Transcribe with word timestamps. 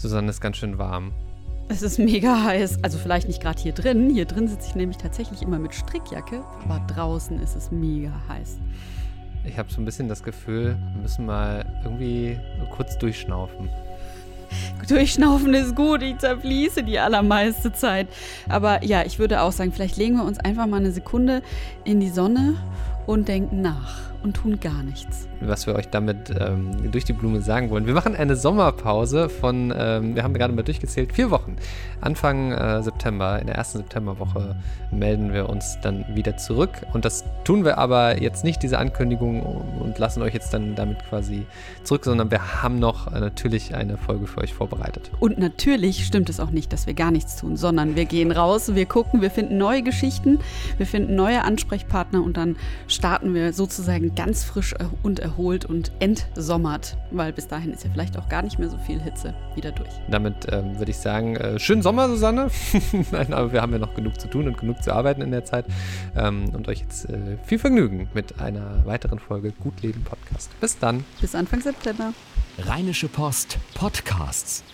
Susanne 0.00 0.30
ist 0.30 0.40
ganz 0.40 0.56
schön 0.56 0.78
warm. 0.78 1.12
Es 1.68 1.82
ist 1.82 1.98
mega 1.98 2.42
heiß. 2.42 2.82
Also 2.82 2.96
vielleicht 2.96 3.28
nicht 3.28 3.42
gerade 3.42 3.60
hier 3.60 3.72
drin. 3.72 4.08
Hier 4.08 4.24
drin 4.24 4.48
sitze 4.48 4.68
ich 4.68 4.74
nämlich 4.74 4.96
tatsächlich 4.96 5.42
immer 5.42 5.58
mit 5.58 5.74
Strickjacke. 5.74 6.42
Aber 6.64 6.80
draußen 6.86 7.38
ist 7.38 7.54
es 7.54 7.70
mega 7.70 8.10
heiß. 8.26 8.58
Ich 9.44 9.58
habe 9.58 9.70
so 9.70 9.78
ein 9.78 9.84
bisschen 9.84 10.08
das 10.08 10.22
Gefühl, 10.22 10.78
wir 10.94 11.02
müssen 11.02 11.26
mal 11.26 11.66
irgendwie 11.84 12.38
kurz 12.74 12.96
durchschnaufen. 12.96 13.68
Durchschnaufen 14.88 15.52
ist 15.52 15.76
gut, 15.76 16.02
ich 16.02 16.16
zerfließe 16.16 16.82
die 16.82 16.98
allermeiste 16.98 17.70
Zeit. 17.72 18.08
Aber 18.48 18.82
ja, 18.82 19.04
ich 19.04 19.18
würde 19.18 19.42
auch 19.42 19.52
sagen, 19.52 19.70
vielleicht 19.70 19.98
legen 19.98 20.16
wir 20.16 20.24
uns 20.24 20.38
einfach 20.38 20.66
mal 20.66 20.78
eine 20.78 20.92
Sekunde 20.92 21.42
in 21.84 22.00
die 22.00 22.08
Sonne 22.10 22.56
und 23.06 23.28
denken 23.28 23.60
nach 23.60 24.09
und 24.22 24.34
tun 24.36 24.60
gar 24.60 24.82
nichts. 24.82 25.28
Was 25.40 25.66
wir 25.66 25.74
euch 25.74 25.88
damit 25.88 26.30
ähm, 26.38 26.90
durch 26.90 27.04
die 27.04 27.12
Blume 27.12 27.40
sagen 27.40 27.70
wollen. 27.70 27.86
Wir 27.86 27.94
machen 27.94 28.14
eine 28.14 28.36
Sommerpause 28.36 29.28
von, 29.28 29.72
ähm, 29.76 30.14
wir 30.14 30.22
haben 30.22 30.34
gerade 30.34 30.52
mal 30.52 30.62
durchgezählt, 30.62 31.12
vier 31.12 31.30
Wochen. 31.30 31.56
Anfang 32.00 32.52
äh, 32.52 32.82
September, 32.82 33.38
in 33.40 33.46
der 33.46 33.56
ersten 33.56 33.78
Septemberwoche, 33.78 34.56
melden 34.90 35.32
wir 35.32 35.48
uns 35.48 35.78
dann 35.82 36.04
wieder 36.14 36.36
zurück. 36.36 36.70
Und 36.92 37.04
das 37.04 37.24
tun 37.44 37.64
wir 37.64 37.78
aber 37.78 38.20
jetzt 38.20 38.44
nicht, 38.44 38.62
diese 38.62 38.78
Ankündigung, 38.78 39.42
und 39.80 39.98
lassen 39.98 40.22
euch 40.22 40.34
jetzt 40.34 40.52
dann 40.52 40.74
damit 40.74 40.98
quasi 41.08 41.46
zurück, 41.84 42.04
sondern 42.04 42.30
wir 42.30 42.62
haben 42.62 42.78
noch 42.78 43.12
äh, 43.12 43.20
natürlich 43.20 43.74
eine 43.74 43.96
Folge 43.96 44.26
für 44.26 44.40
euch 44.40 44.54
vorbereitet. 44.54 45.10
Und 45.20 45.38
natürlich 45.38 46.06
stimmt 46.06 46.28
es 46.28 46.40
auch 46.40 46.50
nicht, 46.50 46.72
dass 46.72 46.86
wir 46.86 46.94
gar 46.94 47.10
nichts 47.10 47.36
tun, 47.36 47.56
sondern 47.56 47.96
wir 47.96 48.04
gehen 48.04 48.32
raus, 48.32 48.74
wir 48.74 48.86
gucken, 48.86 49.22
wir 49.22 49.30
finden 49.30 49.58
neue 49.58 49.82
Geschichten, 49.82 50.38
wir 50.76 50.86
finden 50.86 51.14
neue 51.14 51.44
Ansprechpartner 51.44 52.22
und 52.22 52.36
dann 52.36 52.56
starten 52.88 53.34
wir 53.34 53.52
sozusagen 53.52 54.09
ganz 54.16 54.44
frisch 54.44 54.74
und 55.02 55.18
erholt 55.18 55.64
und 55.64 55.92
entsommert, 56.00 56.96
weil 57.10 57.32
bis 57.32 57.48
dahin 57.48 57.72
ist 57.72 57.84
ja 57.84 57.90
vielleicht 57.90 58.16
auch 58.18 58.28
gar 58.28 58.42
nicht 58.42 58.58
mehr 58.58 58.68
so 58.68 58.78
viel 58.78 59.00
Hitze 59.00 59.34
wieder 59.54 59.72
durch. 59.72 59.90
Damit 60.08 60.46
ähm, 60.50 60.78
würde 60.78 60.90
ich 60.90 60.98
sagen, 60.98 61.36
äh, 61.36 61.58
schönen 61.58 61.82
Sommer, 61.82 62.08
Susanne. 62.08 62.48
Nein, 63.10 63.32
aber 63.32 63.52
wir 63.52 63.62
haben 63.62 63.72
ja 63.72 63.78
noch 63.78 63.94
genug 63.94 64.20
zu 64.20 64.28
tun 64.28 64.46
und 64.46 64.58
genug 64.58 64.82
zu 64.82 64.92
arbeiten 64.92 65.22
in 65.22 65.30
der 65.30 65.44
Zeit. 65.44 65.66
Ähm, 66.16 66.50
und 66.54 66.68
euch 66.68 66.80
jetzt 66.80 67.08
äh, 67.08 67.38
viel 67.44 67.58
Vergnügen 67.58 68.08
mit 68.14 68.40
einer 68.40 68.84
weiteren 68.84 69.18
Folge 69.18 69.52
Gut 69.52 69.82
Leben 69.82 70.02
Podcast. 70.04 70.50
Bis 70.60 70.78
dann. 70.78 71.04
Bis 71.20 71.34
Anfang 71.34 71.60
September. 71.60 72.12
Rheinische 72.58 73.08
Post 73.08 73.58
Podcasts. 73.74 74.64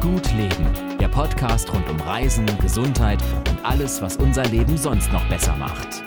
Gut 0.00 0.32
Leben 0.32 0.87
der 1.08 1.14
Podcast 1.14 1.72
rund 1.72 1.88
um 1.88 2.00
Reisen, 2.00 2.46
Gesundheit 2.60 3.22
und 3.50 3.64
alles, 3.64 4.02
was 4.02 4.16
unser 4.16 4.44
Leben 4.44 4.76
sonst 4.76 5.12
noch 5.12 5.26
besser 5.28 5.54
macht. 5.56 6.02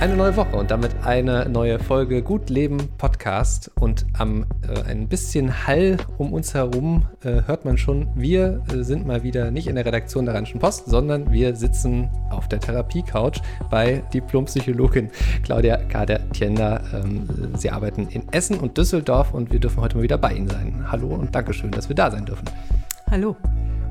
Eine 0.00 0.16
neue 0.16 0.36
Woche 0.36 0.56
und 0.56 0.70
damit 0.70 0.94
eine 1.04 1.48
neue 1.48 1.78
Folge 1.78 2.22
Gut 2.22 2.50
Leben 2.50 2.78
Podcast. 2.98 3.70
Und 3.78 4.06
am 4.18 4.44
äh, 4.68 4.90
ein 4.90 5.08
bisschen 5.08 5.66
Hall 5.66 5.96
um 6.18 6.32
uns 6.32 6.54
herum 6.54 7.06
äh, 7.22 7.42
hört 7.46 7.64
man 7.64 7.78
schon, 7.78 8.08
wir 8.14 8.62
äh, 8.72 8.82
sind 8.82 9.06
mal 9.06 9.22
wieder 9.22 9.50
nicht 9.50 9.68
in 9.68 9.76
der 9.76 9.84
Redaktion 9.84 10.24
der 10.24 10.34
Rheinischen 10.34 10.58
Post, 10.58 10.86
sondern 10.86 11.30
wir 11.30 11.54
sitzen 11.54 12.10
auf 12.30 12.48
der 12.48 12.60
Therapie-Couch 12.60 13.40
bei 13.70 14.02
Diplompsychologin 14.12 15.10
Claudia 15.44 15.76
Kader-Tiender. 15.76 16.82
Ähm, 16.94 17.28
sie 17.56 17.70
arbeiten 17.70 18.08
in 18.08 18.24
Essen 18.32 18.58
und 18.58 18.76
Düsseldorf 18.76 19.34
und 19.34 19.52
wir 19.52 19.60
dürfen 19.60 19.80
heute 19.80 19.96
mal 19.96 20.02
wieder 20.02 20.18
bei 20.18 20.32
Ihnen 20.32 20.48
sein. 20.48 20.86
Hallo 20.90 21.08
und 21.08 21.34
Dankeschön, 21.34 21.70
dass 21.70 21.88
wir 21.88 21.96
da 21.96 22.10
sein 22.10 22.24
dürfen. 22.24 22.46
Hallo. 23.10 23.36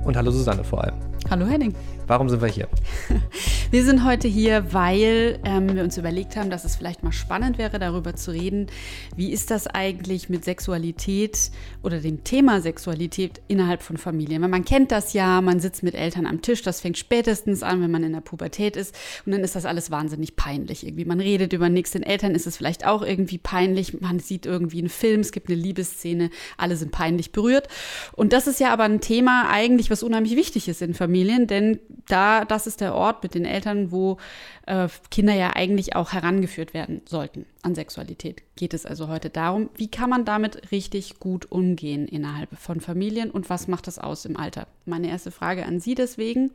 Und 0.03 0.17
hallo 0.17 0.31
Susanne 0.31 0.63
vor 0.63 0.83
allem. 0.83 1.10
Hallo 1.31 1.47
Henning. 1.47 1.73
Warum 2.07 2.27
sind 2.27 2.41
wir 2.41 2.49
hier? 2.49 2.67
Wir 3.71 3.85
sind 3.85 4.03
heute 4.03 4.27
hier, 4.27 4.73
weil 4.73 5.39
ähm, 5.45 5.73
wir 5.73 5.83
uns 5.85 5.97
überlegt 5.97 6.35
haben, 6.35 6.49
dass 6.49 6.65
es 6.65 6.75
vielleicht 6.75 7.03
mal 7.03 7.13
spannend 7.13 7.57
wäre, 7.57 7.79
darüber 7.79 8.17
zu 8.17 8.31
reden, 8.31 8.67
wie 9.15 9.31
ist 9.31 9.49
das 9.49 9.65
eigentlich 9.65 10.27
mit 10.27 10.43
Sexualität 10.43 11.51
oder 11.83 12.01
dem 12.01 12.25
Thema 12.25 12.59
Sexualität 12.59 13.41
innerhalb 13.47 13.81
von 13.81 13.95
Familien. 13.95 14.41
Weil 14.41 14.49
man 14.49 14.65
kennt 14.65 14.91
das 14.91 15.13
ja, 15.13 15.39
man 15.39 15.61
sitzt 15.61 15.83
mit 15.83 15.95
Eltern 15.95 16.25
am 16.25 16.41
Tisch, 16.41 16.63
das 16.63 16.81
fängt 16.81 16.97
spätestens 16.97 17.63
an, 17.63 17.81
wenn 17.81 17.91
man 17.91 18.03
in 18.03 18.11
der 18.11 18.19
Pubertät 18.19 18.75
ist 18.75 18.93
und 19.25 19.31
dann 19.31 19.39
ist 19.39 19.55
das 19.55 19.65
alles 19.65 19.89
wahnsinnig 19.89 20.35
peinlich 20.35 20.85
irgendwie. 20.85 21.05
Man 21.05 21.21
redet 21.21 21.53
über 21.53 21.69
nichts, 21.69 21.91
den 21.91 22.03
Eltern 22.03 22.35
ist 22.35 22.47
es 22.47 22.57
vielleicht 22.57 22.85
auch 22.85 23.03
irgendwie 23.03 23.37
peinlich, 23.37 24.01
man 24.01 24.19
sieht 24.19 24.45
irgendwie 24.45 24.79
einen 24.79 24.89
Film, 24.89 25.21
es 25.21 25.31
gibt 25.31 25.47
eine 25.47 25.57
Liebesszene, 25.57 26.29
alle 26.57 26.75
sind 26.75 26.91
peinlich 26.91 27.31
berührt. 27.31 27.69
Und 28.11 28.33
das 28.33 28.47
ist 28.47 28.59
ja 28.59 28.73
aber 28.73 28.83
ein 28.83 28.99
Thema 28.99 29.49
eigentlich, 29.49 29.89
was 29.89 30.03
unheimlich 30.03 30.35
wichtig 30.35 30.67
ist 30.67 30.81
in 30.81 30.93
Familien, 30.93 31.20
denn 31.27 31.79
da, 32.07 32.45
das 32.45 32.67
ist 32.67 32.81
der 32.81 32.95
Ort 32.95 33.23
mit 33.23 33.35
den 33.35 33.45
Eltern, 33.45 33.91
wo 33.91 34.17
äh, 34.65 34.87
Kinder 35.09 35.33
ja 35.33 35.51
eigentlich 35.55 35.95
auch 35.95 36.13
herangeführt 36.13 36.73
werden 36.73 37.01
sollten 37.07 37.45
an 37.61 37.75
Sexualität. 37.75 38.43
Geht 38.55 38.73
es 38.73 38.85
also 38.85 39.07
heute 39.07 39.29
darum, 39.29 39.69
wie 39.75 39.89
kann 39.89 40.09
man 40.09 40.25
damit 40.25 40.71
richtig 40.71 41.19
gut 41.19 41.51
umgehen 41.51 42.07
innerhalb 42.07 42.49
von 42.57 42.81
Familien 42.81 43.31
und 43.31 43.49
was 43.49 43.67
macht 43.67 43.87
das 43.87 43.99
aus 43.99 44.25
im 44.25 44.37
Alter? 44.37 44.67
Meine 44.85 45.09
erste 45.09 45.31
Frage 45.31 45.65
an 45.65 45.79
Sie 45.79 45.95
deswegen. 45.95 46.51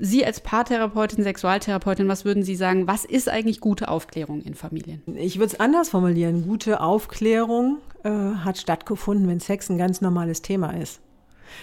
Sie 0.00 0.24
als 0.24 0.40
Paartherapeutin, 0.40 1.24
Sexualtherapeutin, 1.24 2.06
was 2.06 2.24
würden 2.24 2.44
Sie 2.44 2.54
sagen, 2.54 2.86
was 2.86 3.04
ist 3.04 3.28
eigentlich 3.28 3.60
gute 3.60 3.88
Aufklärung 3.88 4.42
in 4.42 4.54
Familien? 4.54 5.02
Ich 5.16 5.38
würde 5.38 5.54
es 5.54 5.60
anders 5.60 5.88
formulieren. 5.88 6.46
Gute 6.46 6.80
Aufklärung 6.80 7.78
äh, 8.04 8.10
hat 8.10 8.58
stattgefunden, 8.58 9.26
wenn 9.26 9.40
Sex 9.40 9.68
ein 9.68 9.78
ganz 9.78 10.00
normales 10.00 10.40
Thema 10.40 10.70
ist. 10.70 11.00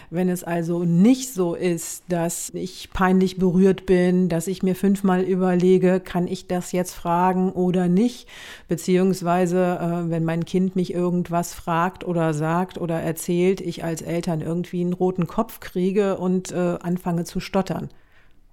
Wenn 0.09 0.29
es 0.29 0.43
also 0.43 0.83
nicht 0.83 1.33
so 1.33 1.55
ist, 1.55 2.03
dass 2.09 2.49
ich 2.53 2.89
peinlich 2.93 3.37
berührt 3.37 3.85
bin, 3.85 4.29
dass 4.29 4.47
ich 4.47 4.63
mir 4.63 4.75
fünfmal 4.75 5.21
überlege, 5.21 5.99
kann 5.99 6.27
ich 6.27 6.47
das 6.47 6.71
jetzt 6.71 6.93
fragen 6.93 7.51
oder 7.51 7.87
nicht, 7.87 8.27
beziehungsweise 8.67 9.79
äh, 9.79 10.09
wenn 10.09 10.23
mein 10.23 10.45
Kind 10.45 10.75
mich 10.75 10.93
irgendwas 10.93 11.53
fragt 11.53 12.05
oder 12.05 12.33
sagt 12.33 12.77
oder 12.79 12.99
erzählt, 13.01 13.61
ich 13.61 13.83
als 13.83 14.01
Eltern 14.01 14.41
irgendwie 14.41 14.81
einen 14.81 14.93
roten 14.93 15.27
Kopf 15.27 15.59
kriege 15.59 16.17
und 16.17 16.51
äh, 16.51 16.77
anfange 16.81 17.23
zu 17.23 17.39
stottern. 17.39 17.89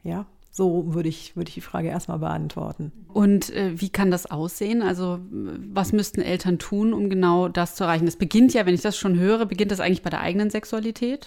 Ja, 0.04 0.26
so 0.54 0.92
würde 0.92 1.08
ich, 1.08 1.34
würde 1.34 1.48
ich 1.48 1.54
die 1.54 1.62
Frage 1.62 1.88
erstmal 1.88 2.18
beantworten. 2.18 2.92
Und 3.08 3.48
äh, 3.50 3.72
wie 3.80 3.88
kann 3.88 4.10
das 4.10 4.30
aussehen? 4.30 4.82
Also 4.82 5.18
was 5.30 5.94
müssten 5.94 6.20
Eltern 6.20 6.58
tun, 6.58 6.92
um 6.92 7.08
genau 7.08 7.48
das 7.48 7.74
zu 7.74 7.84
erreichen? 7.84 8.04
Das 8.04 8.16
beginnt 8.16 8.52
ja, 8.52 8.66
wenn 8.66 8.74
ich 8.74 8.82
das 8.82 8.98
schon 8.98 9.18
höre, 9.18 9.46
beginnt 9.46 9.70
das 9.70 9.80
eigentlich 9.80 10.02
bei 10.02 10.10
der 10.10 10.20
eigenen 10.20 10.50
Sexualität, 10.50 11.26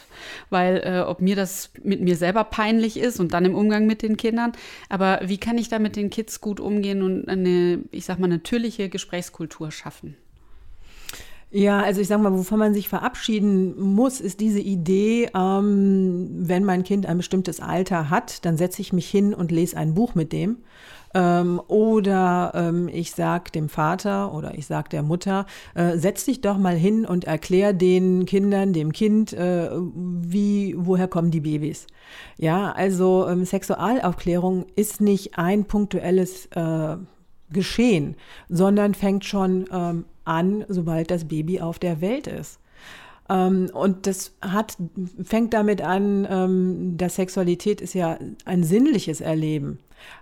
weil 0.51 0.77
äh, 0.85 0.99
ob 1.01 1.21
mir 1.21 1.35
das 1.35 1.71
mit 1.81 2.01
mir 2.01 2.15
selber 2.15 2.43
peinlich 2.43 2.97
ist 2.97 3.19
und 3.19 3.33
dann 3.33 3.45
im 3.45 3.55
Umgang 3.55 3.87
mit 3.87 4.03
den 4.03 4.15
Kindern. 4.15 4.51
Aber 4.89 5.19
wie 5.23 5.39
kann 5.39 5.57
ich 5.57 5.69
da 5.69 5.79
mit 5.79 5.95
den 5.95 6.11
Kids 6.11 6.39
gut 6.39 6.59
umgehen 6.59 7.01
und 7.01 7.27
eine, 7.27 7.79
ich 7.89 8.05
sag 8.05 8.19
mal, 8.19 8.27
natürliche 8.27 8.89
Gesprächskultur 8.89 9.71
schaffen? 9.71 10.15
Ja, 11.57 11.79
also 11.79 12.01
ich 12.01 12.09
sage 12.09 12.21
mal, 12.21 12.33
wovon 12.33 12.59
man 12.59 12.73
sich 12.73 12.89
verabschieden 12.89 13.79
muss, 13.79 14.19
ist 14.19 14.41
diese 14.41 14.59
Idee, 14.59 15.29
ähm, 15.33 16.27
wenn 16.31 16.65
mein 16.65 16.83
Kind 16.83 17.05
ein 17.05 17.15
bestimmtes 17.15 17.61
Alter 17.61 18.09
hat, 18.09 18.43
dann 18.43 18.57
setze 18.57 18.81
ich 18.81 18.91
mich 18.91 19.09
hin 19.09 19.33
und 19.33 19.53
lese 19.53 19.77
ein 19.77 19.93
Buch 19.93 20.15
mit 20.15 20.33
dem. 20.33 20.57
Ähm, 21.13 21.61
oder 21.69 22.51
ähm, 22.55 22.89
ich 22.91 23.11
sage 23.11 23.51
dem 23.51 23.69
Vater 23.69 24.33
oder 24.33 24.57
ich 24.57 24.65
sage 24.67 24.89
der 24.89 25.01
Mutter, 25.01 25.45
äh, 25.75 25.97
setz 25.97 26.25
dich 26.25 26.41
doch 26.41 26.57
mal 26.57 26.75
hin 26.75 27.05
und 27.05 27.23
erklär 27.23 27.71
den 27.71 28.25
Kindern, 28.25 28.73
dem 28.73 28.91
Kind, 28.91 29.31
äh, 29.31 29.69
wie, 29.71 30.75
woher 30.77 31.07
kommen 31.07 31.31
die 31.31 31.39
Babys. 31.39 31.87
Ja, 32.35 32.73
also 32.73 33.29
ähm, 33.29 33.45
Sexualaufklärung 33.45 34.65
ist 34.75 34.99
nicht 34.99 35.37
ein 35.37 35.63
punktuelles 35.63 36.47
äh, 36.47 36.97
Geschehen, 37.49 38.17
sondern 38.49 38.93
fängt 38.93 39.23
schon 39.23 39.67
ähm, 39.71 40.03
an, 40.25 40.65
sobald 40.67 41.11
das 41.11 41.27
Baby 41.27 41.61
auf 41.61 41.79
der 41.79 42.01
Welt 42.01 42.27
ist. 42.27 42.59
Ähm, 43.29 43.69
und 43.73 44.07
das 44.07 44.33
hat, 44.41 44.77
fängt 45.23 45.53
damit 45.53 45.81
an, 45.81 46.27
ähm, 46.29 46.97
dass 46.97 47.15
Sexualität 47.15 47.81
ist 47.81 47.93
ja 47.93 48.17
ein 48.45 48.63
sinnliches 48.63 49.21
Erleben. 49.21 49.79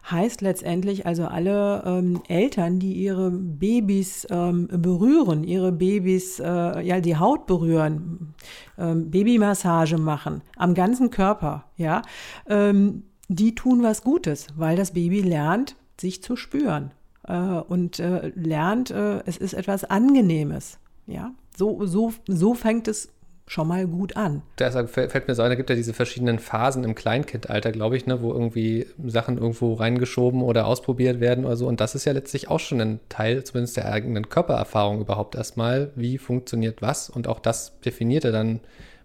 Heißt 0.10 0.42
letztendlich 0.42 1.06
also 1.06 1.26
alle 1.26 1.84
ähm, 1.86 2.22
Eltern, 2.30 2.80
die 2.80 2.94
ihre 2.94 3.32
Babys 3.32 4.26
berühren, 4.30 5.44
ihre 5.44 5.72
Babys, 5.74 6.40
äh, 6.40 6.82
ja, 6.82 7.02
die 7.02 7.18
Haut 7.18 7.48
berühren, 7.48 8.34
Babymassage 8.78 9.98
machen, 9.98 10.42
am 10.56 10.74
ganzen 10.74 11.10
Körper, 11.10 11.66
ja, 11.76 12.02
die 12.48 13.56
tun 13.56 13.84
was 13.84 14.04
Gutes, 14.04 14.48
weil 14.56 14.78
das 14.78 14.92
Baby 14.92 15.22
lernt, 15.22 15.76
sich 16.00 16.24
zu 16.24 16.36
spüren 16.36 16.92
und 17.32 18.00
äh, 18.00 18.32
lernt, 18.36 18.92
äh, 18.92 19.22
es 19.26 19.38
ist 19.38 19.54
etwas 19.54 19.84
Angenehmes. 19.84 20.80
Ja, 21.08 21.32
so, 21.56 21.86
so, 21.86 22.14
so 22.28 22.54
fängt 22.54 22.88
es 22.88 23.10
schon 23.46 23.68
mal 23.68 23.86
gut 23.88 24.16
an. 24.16 24.42
Deshalb 24.58 24.90
fällt 24.90 25.28
mir 25.28 25.36
so 25.36 25.42
ein, 25.42 25.50
da 25.50 25.56
gibt 25.56 25.70
ja 25.70 25.76
diese 25.76 25.94
verschiedenen 25.94 26.40
Phasen 26.40 26.84
im 26.84 26.96
Kleinkindalter, 26.96 27.72
glaube 27.72 27.98
ich, 27.98 28.06
ne, 28.06 28.22
wo 28.22 28.32
irgendwie 28.32 28.88
Sachen 29.06 29.38
irgendwo 29.38 29.74
reingeschoben 29.74 30.42
oder 30.42 30.66
ausprobiert 30.66 31.20
werden 31.20 31.46
oder 31.46 31.58
so. 31.58 31.68
Und 31.68 31.82
das 31.82 31.94
ist 31.94 32.06
ja 32.06 32.14
letztlich 32.14 32.50
auch 32.50 32.60
schon 32.60 32.80
ein 32.80 33.00
Teil 33.10 33.44
zumindest 33.44 33.78
der 33.78 33.92
eigenen 33.92 34.30
Körpererfahrung 34.30 35.02
überhaupt 35.02 35.36
erstmal. 35.36 35.92
Wie 35.96 36.18
funktioniert 36.18 36.82
was? 36.82 37.10
Und 37.10 37.28
auch 37.28 37.40
das 37.40 37.80
definierte 37.82 38.32
dann 38.32 38.62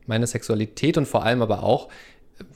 meine 0.06 0.26
Sexualität 0.26 0.96
und 0.96 1.06
vor 1.06 1.24
allem 1.24 1.42
aber 1.42 1.62
auch, 1.62 1.88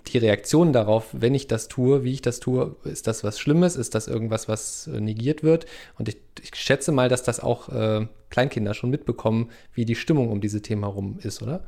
die 0.09 0.19
Reaktion 0.19 0.73
darauf, 0.73 1.09
wenn 1.13 1.35
ich 1.35 1.49
das 1.49 1.69
tue, 1.69 2.05
wie 2.05 2.13
ich 2.13 2.23
das 2.23 2.41
tue, 2.41 2.77
ist 2.85 3.07
das 3.07 3.25
was 3.25 3.39
Schlimmes, 3.39 3.77
ist 3.77 3.95
das 3.95 4.09
irgendwas, 4.09 4.49
was 4.49 4.87
äh, 4.87 5.01
negiert 5.01 5.43
wird? 5.43 5.67
Und 5.99 6.09
ich, 6.09 6.19
ich 6.43 6.55
schätze 6.55 6.93
mal, 6.93 7.09
dass 7.09 7.23
das 7.23 7.41
auch 7.41 7.69
äh, 7.69 8.07
Kleinkinder 8.31 8.75
schon 8.75 8.91
mitbekommen, 8.91 9.51
wie 9.75 9.85
die 9.85 9.95
Stimmung 9.95 10.31
um 10.31 10.41
diese 10.41 10.63
Themen 10.63 10.83
herum 10.83 11.19
ist, 11.23 11.43
oder? 11.43 11.63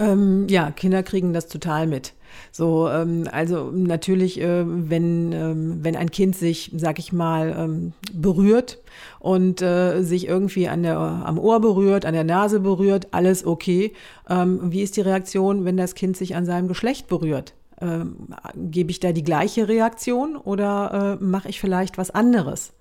Ähm, 0.00 0.46
ja, 0.48 0.70
Kinder 0.70 1.02
kriegen 1.02 1.32
das 1.32 1.46
total 1.46 1.86
mit. 1.86 2.14
So, 2.52 2.88
ähm, 2.88 3.28
also 3.30 3.70
natürlich, 3.70 4.40
äh, 4.40 4.64
wenn, 4.66 5.32
ähm, 5.32 5.78
wenn 5.82 5.96
ein 5.96 6.10
Kind 6.10 6.36
sich, 6.36 6.72
sag 6.74 6.98
ich 6.98 7.12
mal, 7.12 7.54
ähm, 7.56 7.92
berührt 8.12 8.78
und 9.18 9.62
äh, 9.62 10.02
sich 10.02 10.26
irgendwie 10.26 10.68
an 10.68 10.82
der, 10.82 10.98
am 10.98 11.38
Ohr 11.38 11.60
berührt, 11.60 12.06
an 12.06 12.14
der 12.14 12.24
Nase 12.24 12.60
berührt, 12.60 13.08
alles 13.12 13.44
okay. 13.44 13.92
Ähm, 14.28 14.72
wie 14.72 14.82
ist 14.82 14.96
die 14.96 15.02
Reaktion, 15.02 15.64
wenn 15.64 15.76
das 15.76 15.94
Kind 15.94 16.16
sich 16.16 16.34
an 16.34 16.46
seinem 16.46 16.68
Geschlecht 16.68 17.08
berührt? 17.08 17.54
Ähm, 17.80 18.28
gebe 18.56 18.90
ich 18.90 19.00
da 19.00 19.12
die 19.12 19.24
gleiche 19.24 19.68
Reaktion 19.68 20.36
oder 20.36 21.18
äh, 21.20 21.24
mache 21.24 21.48
ich 21.48 21.60
vielleicht 21.60 21.98
was 21.98 22.10
anderes? 22.10 22.72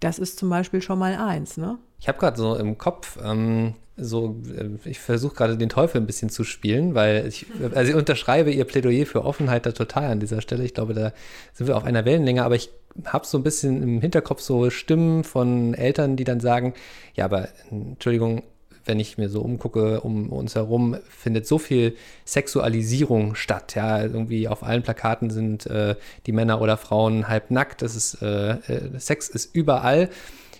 Das 0.00 0.18
ist 0.18 0.38
zum 0.38 0.48
Beispiel 0.48 0.80
schon 0.80 0.98
mal 0.98 1.14
eins, 1.14 1.58
ne? 1.58 1.78
Ich 2.00 2.08
habe 2.08 2.18
gerade 2.18 2.38
so 2.38 2.56
im 2.56 2.78
Kopf, 2.78 3.18
ähm, 3.22 3.74
so, 4.00 4.40
äh, 4.56 4.88
ich 4.88 4.98
versuche 4.98 5.34
gerade 5.34 5.56
den 5.56 5.68
Teufel 5.68 6.00
ein 6.00 6.06
bisschen 6.06 6.30
zu 6.30 6.44
spielen, 6.44 6.94
weil 6.94 7.26
ich, 7.26 7.46
also 7.74 7.90
ich 7.90 7.96
unterschreibe 7.96 8.50
ihr 8.50 8.64
Plädoyer 8.64 9.06
für 9.06 9.24
Offenheit 9.24 9.66
da 9.66 9.72
total 9.72 10.10
an 10.10 10.20
dieser 10.20 10.40
Stelle. 10.40 10.64
Ich 10.64 10.74
glaube, 10.74 10.94
da 10.94 11.12
sind 11.52 11.66
wir 11.66 11.76
auf 11.76 11.84
einer 11.84 12.04
Wellenlänge, 12.04 12.44
aber 12.44 12.54
ich 12.54 12.70
habe 13.04 13.26
so 13.26 13.38
ein 13.38 13.44
bisschen 13.44 13.82
im 13.82 14.00
Hinterkopf 14.00 14.40
so 14.40 14.70
Stimmen 14.70 15.24
von 15.24 15.74
Eltern, 15.74 16.16
die 16.16 16.24
dann 16.24 16.40
sagen, 16.40 16.74
ja, 17.14 17.24
aber 17.24 17.48
Entschuldigung, 17.70 18.42
wenn 18.84 18.98
ich 18.98 19.18
mir 19.18 19.28
so 19.28 19.42
umgucke, 19.42 20.00
um 20.00 20.30
uns 20.30 20.54
herum, 20.54 20.96
findet 21.08 21.46
so 21.46 21.58
viel 21.58 21.96
Sexualisierung 22.24 23.34
statt. 23.34 23.74
Ja, 23.74 24.02
irgendwie 24.02 24.48
auf 24.48 24.62
allen 24.62 24.82
Plakaten 24.82 25.30
sind 25.30 25.66
äh, 25.66 25.96
die 26.26 26.32
Männer 26.32 26.60
oder 26.60 26.76
Frauen 26.76 27.28
halb 27.28 27.50
nackt. 27.50 27.82
Das 27.82 27.94
ist, 27.94 28.22
äh, 28.22 28.52
äh 28.52 28.98
Sex 28.98 29.28
ist 29.28 29.54
überall. 29.54 30.08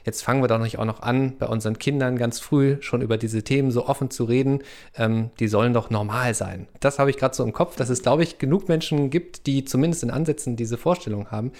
Jetzt 0.04 0.22
fangen 0.22 0.42
wir 0.42 0.48
doch 0.48 0.58
nicht 0.58 0.78
auch 0.78 0.84
noch 0.84 1.02
an, 1.02 1.36
bei 1.38 1.46
unseren 1.46 1.78
Kindern 1.78 2.16
ganz 2.16 2.40
früh 2.40 2.76
schon 2.80 3.02
über 3.02 3.18
diese 3.18 3.42
Themen 3.42 3.70
so 3.70 3.86
offen 3.86 4.10
zu 4.10 4.24
reden. 4.24 4.60
Ähm, 4.96 5.30
die 5.38 5.48
sollen 5.48 5.72
doch 5.72 5.90
normal 5.90 6.34
sein. 6.34 6.66
Das 6.80 6.98
habe 6.98 7.10
ich 7.10 7.16
gerade 7.16 7.34
so 7.34 7.42
im 7.44 7.52
Kopf, 7.52 7.76
dass 7.76 7.90
es, 7.90 8.02
glaube 8.02 8.22
ich, 8.22 8.38
genug 8.38 8.68
Menschen 8.68 9.10
gibt, 9.10 9.46
die 9.46 9.64
zumindest 9.64 10.02
in 10.02 10.10
Ansätzen 10.10 10.56
diese 10.56 10.76
Vorstellung 10.78 11.30
haben. 11.30 11.52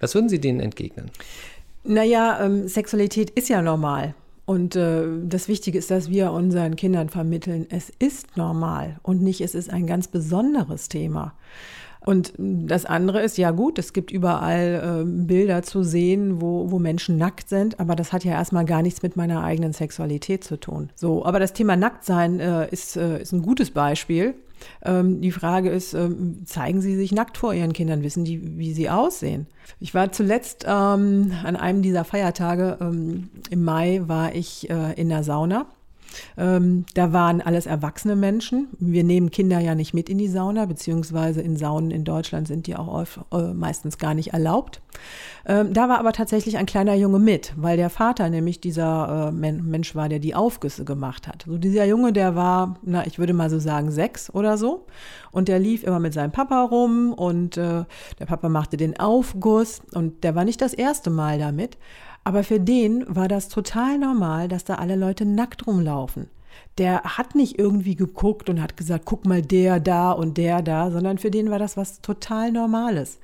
Was 0.00 0.14
würden 0.14 0.28
Sie 0.28 0.40
denen 0.40 0.60
entgegnen? 0.60 1.10
Naja, 1.84 2.44
ähm, 2.44 2.68
Sexualität 2.68 3.30
ist 3.30 3.48
ja 3.48 3.62
normal. 3.62 4.14
Und 4.44 4.74
äh, 4.74 5.04
das 5.24 5.48
Wichtige 5.48 5.78
ist, 5.78 5.90
dass 5.90 6.10
wir 6.10 6.32
unseren 6.32 6.76
Kindern 6.76 7.08
vermitteln, 7.08 7.66
es 7.70 7.90
ist 7.98 8.36
normal 8.36 8.98
und 9.02 9.22
nicht, 9.22 9.40
es 9.40 9.54
ist 9.54 9.70
ein 9.70 9.86
ganz 9.86 10.08
besonderes 10.08 10.88
Thema. 10.88 11.34
Und 12.04 12.32
das 12.38 12.84
andere 12.84 13.22
ist, 13.22 13.38
ja 13.38 13.50
gut, 13.52 13.78
es 13.78 13.92
gibt 13.92 14.10
überall 14.10 15.02
äh, 15.02 15.04
Bilder 15.04 15.62
zu 15.62 15.82
sehen, 15.82 16.40
wo, 16.40 16.70
wo 16.70 16.78
Menschen 16.78 17.16
nackt 17.16 17.48
sind, 17.48 17.78
aber 17.78 17.94
das 17.94 18.12
hat 18.12 18.24
ja 18.24 18.32
erstmal 18.32 18.64
gar 18.64 18.82
nichts 18.82 19.02
mit 19.02 19.16
meiner 19.16 19.44
eigenen 19.44 19.72
Sexualität 19.72 20.42
zu 20.42 20.58
tun. 20.58 20.90
So, 20.94 21.24
aber 21.24 21.38
das 21.38 21.52
Thema 21.52 21.76
Nacktsein 21.76 22.40
äh, 22.40 22.68
ist, 22.70 22.96
äh, 22.96 23.22
ist 23.22 23.32
ein 23.32 23.42
gutes 23.42 23.70
Beispiel. 23.70 24.34
Ähm, 24.84 25.20
die 25.20 25.32
Frage 25.32 25.70
ist, 25.70 25.94
ähm, 25.94 26.42
zeigen 26.44 26.80
Sie 26.80 26.96
sich 26.96 27.12
nackt 27.12 27.36
vor 27.36 27.54
Ihren 27.54 27.72
Kindern? 27.72 28.02
Wissen 28.02 28.24
die, 28.24 28.58
wie 28.58 28.72
sie 28.72 28.90
aussehen? 28.90 29.46
Ich 29.80 29.94
war 29.94 30.12
zuletzt 30.12 30.64
ähm, 30.68 31.32
an 31.44 31.56
einem 31.56 31.82
dieser 31.82 32.04
Feiertage 32.04 32.78
ähm, 32.80 33.28
im 33.50 33.64
Mai 33.64 34.02
war 34.06 34.34
ich 34.34 34.70
äh, 34.70 34.92
in 34.94 35.08
der 35.08 35.24
Sauna 35.24 35.66
ähm, 36.36 36.84
da 36.94 37.12
waren 37.12 37.40
alles 37.40 37.66
erwachsene 37.66 38.16
Menschen. 38.16 38.68
Wir 38.78 39.04
nehmen 39.04 39.30
Kinder 39.30 39.58
ja 39.60 39.74
nicht 39.74 39.94
mit 39.94 40.08
in 40.08 40.18
die 40.18 40.28
Sauna, 40.28 40.66
beziehungsweise 40.66 41.40
in 41.40 41.56
Saunen 41.56 41.90
in 41.90 42.04
Deutschland 42.04 42.48
sind 42.48 42.66
die 42.66 42.76
auch 42.76 43.04
äh, 43.32 43.52
meistens 43.54 43.98
gar 43.98 44.14
nicht 44.14 44.32
erlaubt. 44.32 44.80
Ähm, 45.44 45.72
da 45.72 45.88
war 45.88 45.98
aber 45.98 46.12
tatsächlich 46.12 46.56
ein 46.56 46.66
kleiner 46.66 46.94
Junge 46.94 47.18
mit, 47.18 47.52
weil 47.56 47.76
der 47.76 47.90
Vater 47.90 48.30
nämlich 48.30 48.60
dieser 48.60 49.28
äh, 49.28 49.32
Mensch 49.32 49.94
war, 49.94 50.08
der 50.08 50.18
die 50.18 50.34
Aufgüsse 50.34 50.84
gemacht 50.84 51.26
hat. 51.26 51.44
So 51.46 51.58
dieser 51.58 51.84
Junge, 51.84 52.12
der 52.12 52.36
war, 52.36 52.78
na, 52.82 53.06
ich 53.06 53.18
würde 53.18 53.32
mal 53.32 53.50
so 53.50 53.58
sagen, 53.58 53.90
sechs 53.90 54.32
oder 54.32 54.56
so. 54.56 54.86
Und 55.32 55.48
der 55.48 55.58
lief 55.58 55.82
immer 55.82 55.98
mit 55.98 56.12
seinem 56.12 56.30
Papa 56.30 56.62
rum 56.62 57.12
und 57.12 57.56
äh, 57.56 57.84
der 58.18 58.26
Papa 58.26 58.48
machte 58.48 58.76
den 58.76 58.98
Aufguss 59.00 59.80
und 59.94 60.24
der 60.24 60.34
war 60.34 60.44
nicht 60.44 60.60
das 60.60 60.74
erste 60.74 61.10
Mal 61.10 61.38
damit. 61.38 61.78
Aber 62.24 62.44
für 62.44 62.60
den 62.60 63.04
war 63.08 63.28
das 63.28 63.48
total 63.48 63.98
normal, 63.98 64.48
dass 64.48 64.64
da 64.64 64.76
alle 64.76 64.96
Leute 64.96 65.24
nackt 65.24 65.66
rumlaufen. 65.66 66.28
Der 66.78 67.02
hat 67.02 67.34
nicht 67.34 67.58
irgendwie 67.58 67.96
geguckt 67.96 68.48
und 68.48 68.62
hat 68.62 68.76
gesagt, 68.76 69.04
guck 69.04 69.26
mal 69.26 69.42
der 69.42 69.80
da 69.80 70.12
und 70.12 70.38
der 70.38 70.62
da, 70.62 70.90
sondern 70.90 71.18
für 71.18 71.30
den 71.30 71.50
war 71.50 71.58
das 71.58 71.76
was 71.76 72.00
total 72.00 72.52
Normales. 72.52 73.18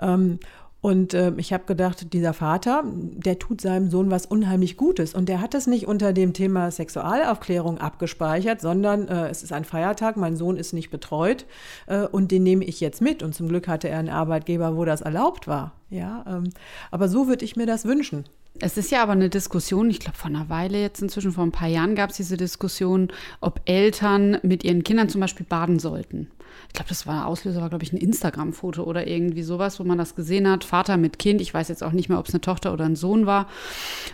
Ähm, 0.00 0.38
und 0.82 1.12
äh, 1.12 1.32
ich 1.36 1.52
habe 1.52 1.64
gedacht, 1.64 2.12
dieser 2.14 2.32
Vater, 2.32 2.84
der 2.86 3.38
tut 3.38 3.60
seinem 3.60 3.90
Sohn 3.90 4.10
was 4.10 4.24
unheimlich 4.24 4.78
Gutes. 4.78 5.14
Und 5.14 5.28
der 5.28 5.40
hat 5.42 5.54
es 5.54 5.66
nicht 5.66 5.86
unter 5.86 6.14
dem 6.14 6.32
Thema 6.32 6.70
Sexualaufklärung 6.70 7.78
abgespeichert, 7.78 8.62
sondern 8.62 9.06
äh, 9.08 9.28
es 9.28 9.42
ist 9.42 9.52
ein 9.52 9.64
Feiertag, 9.64 10.16
mein 10.16 10.36
Sohn 10.36 10.56
ist 10.56 10.72
nicht 10.72 10.90
betreut 10.90 11.44
äh, 11.86 12.06
und 12.06 12.30
den 12.30 12.44
nehme 12.44 12.64
ich 12.64 12.80
jetzt 12.80 13.02
mit. 13.02 13.22
Und 13.22 13.34
zum 13.34 13.48
Glück 13.48 13.68
hatte 13.68 13.90
er 13.90 13.98
einen 13.98 14.08
Arbeitgeber, 14.08 14.76
wo 14.76 14.86
das 14.86 15.02
erlaubt 15.02 15.46
war. 15.46 15.72
Ja, 15.90 16.24
ähm, 16.26 16.50
aber 16.90 17.08
so 17.08 17.28
würde 17.28 17.44
ich 17.44 17.56
mir 17.56 17.66
das 17.66 17.84
wünschen. 17.84 18.24
Es 18.58 18.76
ist 18.76 18.90
ja 18.90 19.02
aber 19.02 19.12
eine 19.12 19.30
Diskussion, 19.30 19.90
ich 19.90 20.00
glaube, 20.00 20.18
vor 20.18 20.28
einer 20.28 20.48
Weile 20.48 20.80
jetzt 20.80 21.00
inzwischen, 21.00 21.32
vor 21.32 21.44
ein 21.44 21.52
paar 21.52 21.68
Jahren 21.68 21.94
gab 21.94 22.10
es 22.10 22.16
diese 22.16 22.36
Diskussion, 22.36 23.08
ob 23.40 23.60
Eltern 23.64 24.38
mit 24.42 24.64
ihren 24.64 24.84
Kindern 24.84 25.08
zum 25.08 25.20
Beispiel 25.20 25.46
baden 25.46 25.78
sollten 25.78 26.30
ich 26.68 26.74
glaube, 26.74 26.88
das 26.88 27.06
war 27.06 27.26
Auslöser, 27.26 27.60
war, 27.60 27.68
glaube 27.68 27.84
ich, 27.84 27.92
ein 27.92 27.96
Instagram-Foto 27.96 28.82
oder 28.84 29.06
irgendwie 29.06 29.42
sowas, 29.42 29.80
wo 29.80 29.84
man 29.84 29.98
das 29.98 30.14
gesehen 30.14 30.48
hat. 30.48 30.64
Vater 30.64 30.96
mit 30.96 31.18
Kind. 31.18 31.40
Ich 31.40 31.52
weiß 31.52 31.68
jetzt 31.68 31.82
auch 31.82 31.92
nicht 31.92 32.08
mehr, 32.08 32.18
ob 32.18 32.28
es 32.28 32.34
eine 32.34 32.40
Tochter 32.40 32.72
oder 32.72 32.84
ein 32.84 32.96
Sohn 32.96 33.26
war. 33.26 33.48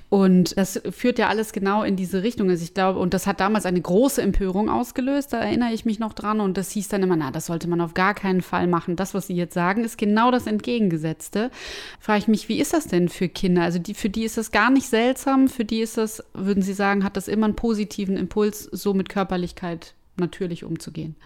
Und 0.08 0.56
das 0.56 0.80
führt 0.90 1.18
ja 1.18 1.28
alles 1.28 1.52
genau 1.52 1.82
in 1.82 1.96
diese 1.96 2.22
Richtung. 2.22 2.48
Also 2.48 2.64
ich 2.64 2.74
glaube, 2.74 2.98
und 2.98 3.14
das 3.14 3.26
hat 3.26 3.40
damals 3.40 3.66
eine 3.66 3.80
große 3.80 4.22
Empörung 4.22 4.70
ausgelöst, 4.70 5.32
da 5.32 5.38
erinnere 5.40 5.72
ich 5.72 5.84
mich 5.84 5.98
noch 5.98 6.12
dran. 6.12 6.40
Und 6.40 6.56
das 6.56 6.70
hieß 6.70 6.88
dann 6.88 7.02
immer, 7.02 7.16
na, 7.16 7.30
das 7.30 7.46
sollte 7.46 7.68
man 7.68 7.80
auf 7.80 7.94
gar 7.94 8.14
keinen 8.14 8.40
Fall 8.40 8.66
machen. 8.66 8.96
Das, 8.96 9.14
was 9.14 9.26
Sie 9.26 9.34
jetzt 9.34 9.54
sagen, 9.54 9.84
ist 9.84 9.98
genau 9.98 10.30
das 10.30 10.46
Entgegengesetzte. 10.46 11.50
Frage 12.00 12.20
ich 12.20 12.28
mich, 12.28 12.48
wie 12.48 12.60
ist 12.60 12.72
das 12.72 12.86
denn 12.86 13.08
für 13.08 13.28
Kinder? 13.28 13.62
Also 13.62 13.78
die, 13.78 13.94
für 13.94 14.08
die 14.08 14.24
ist 14.24 14.38
das 14.38 14.50
gar 14.50 14.70
nicht 14.70 14.88
seltsam. 14.88 15.48
Für 15.48 15.64
die 15.64 15.80
ist 15.80 15.98
das, 15.98 16.24
würden 16.32 16.62
Sie 16.62 16.74
sagen, 16.74 17.04
hat 17.04 17.16
das 17.16 17.28
immer 17.28 17.46
einen 17.46 17.56
positiven 17.56 18.16
Impuls, 18.16 18.64
so 18.64 18.94
mit 18.94 19.08
Körperlichkeit 19.08 19.94
natürlich 20.16 20.64
umzugehen. 20.64 21.16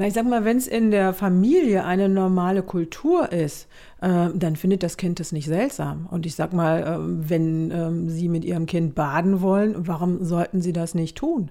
Na, 0.00 0.06
ich 0.06 0.14
sag 0.14 0.26
mal, 0.26 0.44
wenn 0.44 0.56
es 0.56 0.68
in 0.68 0.92
der 0.92 1.12
Familie 1.12 1.84
eine 1.84 2.08
normale 2.08 2.62
Kultur 2.62 3.32
ist, 3.32 3.66
äh, 4.00 4.28
dann 4.32 4.54
findet 4.54 4.84
das 4.84 4.96
Kind 4.96 5.18
das 5.18 5.32
nicht 5.32 5.46
seltsam. 5.46 6.06
Und 6.08 6.24
ich 6.24 6.36
sag 6.36 6.52
mal, 6.52 6.82
äh, 6.82 7.28
wenn 7.28 7.70
äh, 7.72 8.08
Sie 8.08 8.28
mit 8.28 8.44
Ihrem 8.44 8.66
Kind 8.66 8.94
baden 8.94 9.40
wollen, 9.40 9.74
warum 9.76 10.24
sollten 10.24 10.62
Sie 10.62 10.72
das 10.72 10.94
nicht 10.94 11.18
tun? 11.18 11.50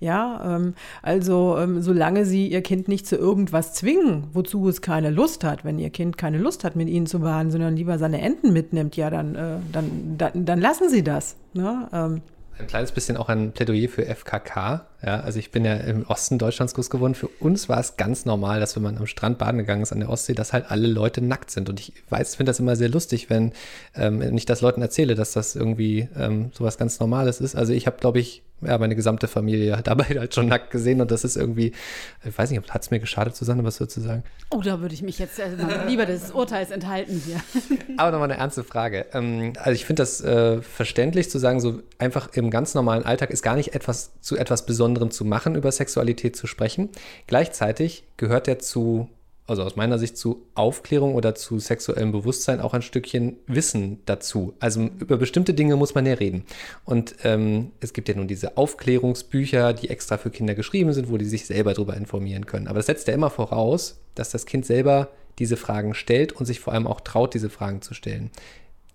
Ja, 0.00 0.56
ähm, 0.56 0.74
also 1.00 1.56
ähm, 1.58 1.80
solange 1.80 2.26
Sie 2.26 2.48
Ihr 2.48 2.62
Kind 2.62 2.88
nicht 2.88 3.06
zu 3.06 3.14
irgendwas 3.14 3.72
zwingen, 3.72 4.24
wozu 4.32 4.68
es 4.68 4.82
keine 4.82 5.10
Lust 5.10 5.44
hat, 5.44 5.64
wenn 5.64 5.78
Ihr 5.78 5.90
Kind 5.90 6.18
keine 6.18 6.38
Lust 6.38 6.64
hat, 6.64 6.74
mit 6.74 6.88
Ihnen 6.88 7.06
zu 7.06 7.20
baden, 7.20 7.52
sondern 7.52 7.76
lieber 7.76 7.98
seine 7.98 8.20
Enten 8.20 8.52
mitnimmt, 8.52 8.96
ja, 8.96 9.10
dann, 9.10 9.36
äh, 9.36 9.58
dann, 9.70 10.16
dann, 10.18 10.44
dann 10.44 10.60
lassen 10.60 10.90
Sie 10.90 11.04
das. 11.04 11.36
Ne? 11.54 11.88
Ähm, 11.92 12.20
ein 12.58 12.66
kleines 12.66 12.90
bisschen 12.90 13.16
auch 13.16 13.28
ein 13.28 13.52
Plädoyer 13.52 13.88
für 13.88 14.06
FKK. 14.06 14.86
Ja, 15.06 15.20
also 15.20 15.38
ich 15.38 15.52
bin 15.52 15.64
ja 15.64 15.74
im 15.74 16.04
Osten 16.08 16.36
Deutschlands 16.36 16.74
groß 16.74 16.90
geworden. 16.90 17.14
Für 17.14 17.28
uns 17.38 17.68
war 17.68 17.78
es 17.78 17.96
ganz 17.96 18.24
normal, 18.24 18.58
dass 18.58 18.74
wenn 18.74 18.82
man 18.82 18.98
am 18.98 19.06
Strand 19.06 19.38
baden 19.38 19.58
gegangen 19.58 19.82
ist 19.82 19.92
an 19.92 20.00
der 20.00 20.10
Ostsee, 20.10 20.34
dass 20.34 20.52
halt 20.52 20.68
alle 20.68 20.88
Leute 20.88 21.22
nackt 21.22 21.52
sind. 21.52 21.68
Und 21.68 21.78
ich 21.78 21.92
weiß, 22.10 22.34
finde 22.34 22.50
das 22.50 22.58
immer 22.58 22.74
sehr 22.74 22.88
lustig, 22.88 23.30
wenn 23.30 23.52
ähm, 23.94 24.20
ich 24.36 24.46
das 24.46 24.62
Leuten 24.62 24.82
erzähle, 24.82 25.14
dass 25.14 25.30
das 25.30 25.54
irgendwie 25.54 26.08
ähm, 26.18 26.50
sowas 26.52 26.76
ganz 26.76 26.98
Normales 26.98 27.40
ist. 27.40 27.54
Also 27.54 27.72
ich 27.72 27.86
habe, 27.86 27.98
glaube 27.98 28.18
ich, 28.18 28.42
ja, 28.62 28.78
meine 28.78 28.96
gesamte 28.96 29.28
Familie 29.28 29.78
dabei 29.84 30.04
halt 30.04 30.34
schon 30.34 30.48
nackt 30.48 30.70
gesehen 30.70 31.00
und 31.00 31.10
das 31.10 31.24
ist 31.24 31.36
irgendwie, 31.36 31.72
ich 32.24 32.36
weiß 32.36 32.50
nicht, 32.50 32.70
hat 32.72 32.82
es 32.82 32.90
mir 32.90 33.00
geschadet, 33.00 33.36
Susanne, 33.36 33.62
was 33.64 33.80
würdest 33.80 33.98
du 33.98 34.00
sagen? 34.00 34.22
Oh, 34.50 34.60
da 34.62 34.80
würde 34.80 34.94
ich 34.94 35.02
mich 35.02 35.18
jetzt 35.18 35.40
also 35.40 35.56
lieber 35.86 36.06
des 36.06 36.30
Urteils 36.30 36.70
enthalten 36.70 37.20
hier. 37.24 37.40
Aber 37.96 38.12
nochmal 38.12 38.30
eine 38.30 38.40
ernste 38.40 38.64
Frage. 38.64 39.06
Ähm, 39.12 39.52
also 39.58 39.72
ich 39.72 39.84
finde 39.84 40.02
das 40.02 40.20
äh, 40.20 40.62
verständlich 40.62 41.30
zu 41.30 41.38
sagen, 41.38 41.60
so 41.60 41.80
einfach 41.98 42.32
im 42.34 42.50
ganz 42.50 42.74
normalen 42.74 43.04
Alltag 43.04 43.30
ist 43.30 43.42
gar 43.42 43.56
nicht 43.56 43.74
etwas 43.74 44.12
zu 44.20 44.36
etwas 44.36 44.64
Besonderem 44.96 45.10
zu 45.10 45.24
machen, 45.24 45.54
über 45.54 45.70
Sexualität 45.70 46.36
zu 46.36 46.46
sprechen. 46.46 46.88
Gleichzeitig 47.26 48.04
gehört 48.16 48.46
der 48.46 48.58
zu 48.58 49.08
also 49.48 49.62
aus 49.62 49.76
meiner 49.76 49.96
Sicht 49.96 50.16
zu 50.16 50.44
Aufklärung 50.56 51.14
oder 51.14 51.36
zu 51.36 51.60
sexuellem 51.60 52.10
Bewusstsein 52.10 52.60
auch 52.60 52.74
ein 52.74 52.82
Stückchen 52.82 53.36
Wissen 53.46 54.00
dazu. 54.04 54.54
Also 54.58 54.90
über 54.98 55.18
bestimmte 55.18 55.54
Dinge 55.54 55.76
muss 55.76 55.94
man 55.94 56.04
ja 56.04 56.14
reden. 56.14 56.44
Und 56.84 57.14
ähm, 57.22 57.70
es 57.78 57.92
gibt 57.92 58.08
ja 58.08 58.16
nun 58.16 58.26
diese 58.26 58.56
Aufklärungsbücher, 58.56 59.72
die 59.72 59.88
extra 59.88 60.18
für 60.18 60.30
Kinder 60.30 60.56
geschrieben 60.56 60.92
sind, 60.92 61.12
wo 61.12 61.16
die 61.16 61.24
sich 61.26 61.46
selber 61.46 61.74
darüber 61.74 61.96
informieren 61.96 62.46
können. 62.46 62.66
Aber 62.66 62.80
das 62.80 62.86
setzt 62.86 63.06
ja 63.06 63.14
immer 63.14 63.30
voraus, 63.30 64.00
dass 64.16 64.30
das 64.30 64.46
Kind 64.46 64.66
selber 64.66 65.10
diese 65.38 65.56
Fragen 65.56 65.94
stellt 65.94 66.32
und 66.32 66.46
sich 66.46 66.58
vor 66.58 66.72
allem 66.72 66.88
auch 66.88 67.00
traut, 67.00 67.32
diese 67.32 67.48
Fragen 67.48 67.82
zu 67.82 67.94
stellen. 67.94 68.32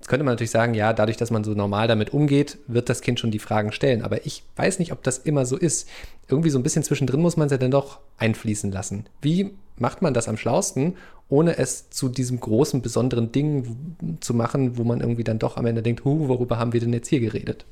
Jetzt 0.01 0.07
könnte 0.07 0.23
man 0.23 0.31
natürlich 0.31 0.49
sagen, 0.49 0.73
ja, 0.73 0.93
dadurch, 0.93 1.17
dass 1.17 1.29
man 1.29 1.43
so 1.43 1.51
normal 1.51 1.87
damit 1.87 2.11
umgeht, 2.11 2.57
wird 2.65 2.89
das 2.89 3.01
Kind 3.01 3.19
schon 3.19 3.29
die 3.29 3.37
Fragen 3.37 3.71
stellen. 3.71 4.01
Aber 4.01 4.25
ich 4.25 4.41
weiß 4.55 4.79
nicht, 4.79 4.93
ob 4.93 5.03
das 5.03 5.19
immer 5.19 5.45
so 5.45 5.55
ist. 5.55 5.87
Irgendwie 6.27 6.49
so 6.49 6.57
ein 6.57 6.63
bisschen 6.63 6.81
zwischendrin 6.81 7.21
muss 7.21 7.37
man 7.37 7.45
es 7.45 7.51
ja 7.51 7.59
dann 7.59 7.69
doch 7.69 7.99
einfließen 8.17 8.71
lassen. 8.71 9.05
Wie 9.21 9.51
macht 9.77 10.01
man 10.01 10.15
das 10.15 10.27
am 10.27 10.37
schlausten, 10.37 10.95
ohne 11.29 11.59
es 11.59 11.91
zu 11.91 12.09
diesem 12.09 12.39
großen, 12.39 12.81
besonderen 12.81 13.31
Ding 13.31 14.17
zu 14.21 14.33
machen, 14.33 14.79
wo 14.79 14.83
man 14.83 15.01
irgendwie 15.01 15.23
dann 15.23 15.37
doch 15.37 15.55
am 15.55 15.67
Ende 15.67 15.83
denkt, 15.83 16.03
huh, 16.03 16.27
worüber 16.27 16.57
haben 16.57 16.73
wir 16.73 16.79
denn 16.79 16.93
jetzt 16.93 17.07
hier 17.07 17.19
geredet? 17.19 17.65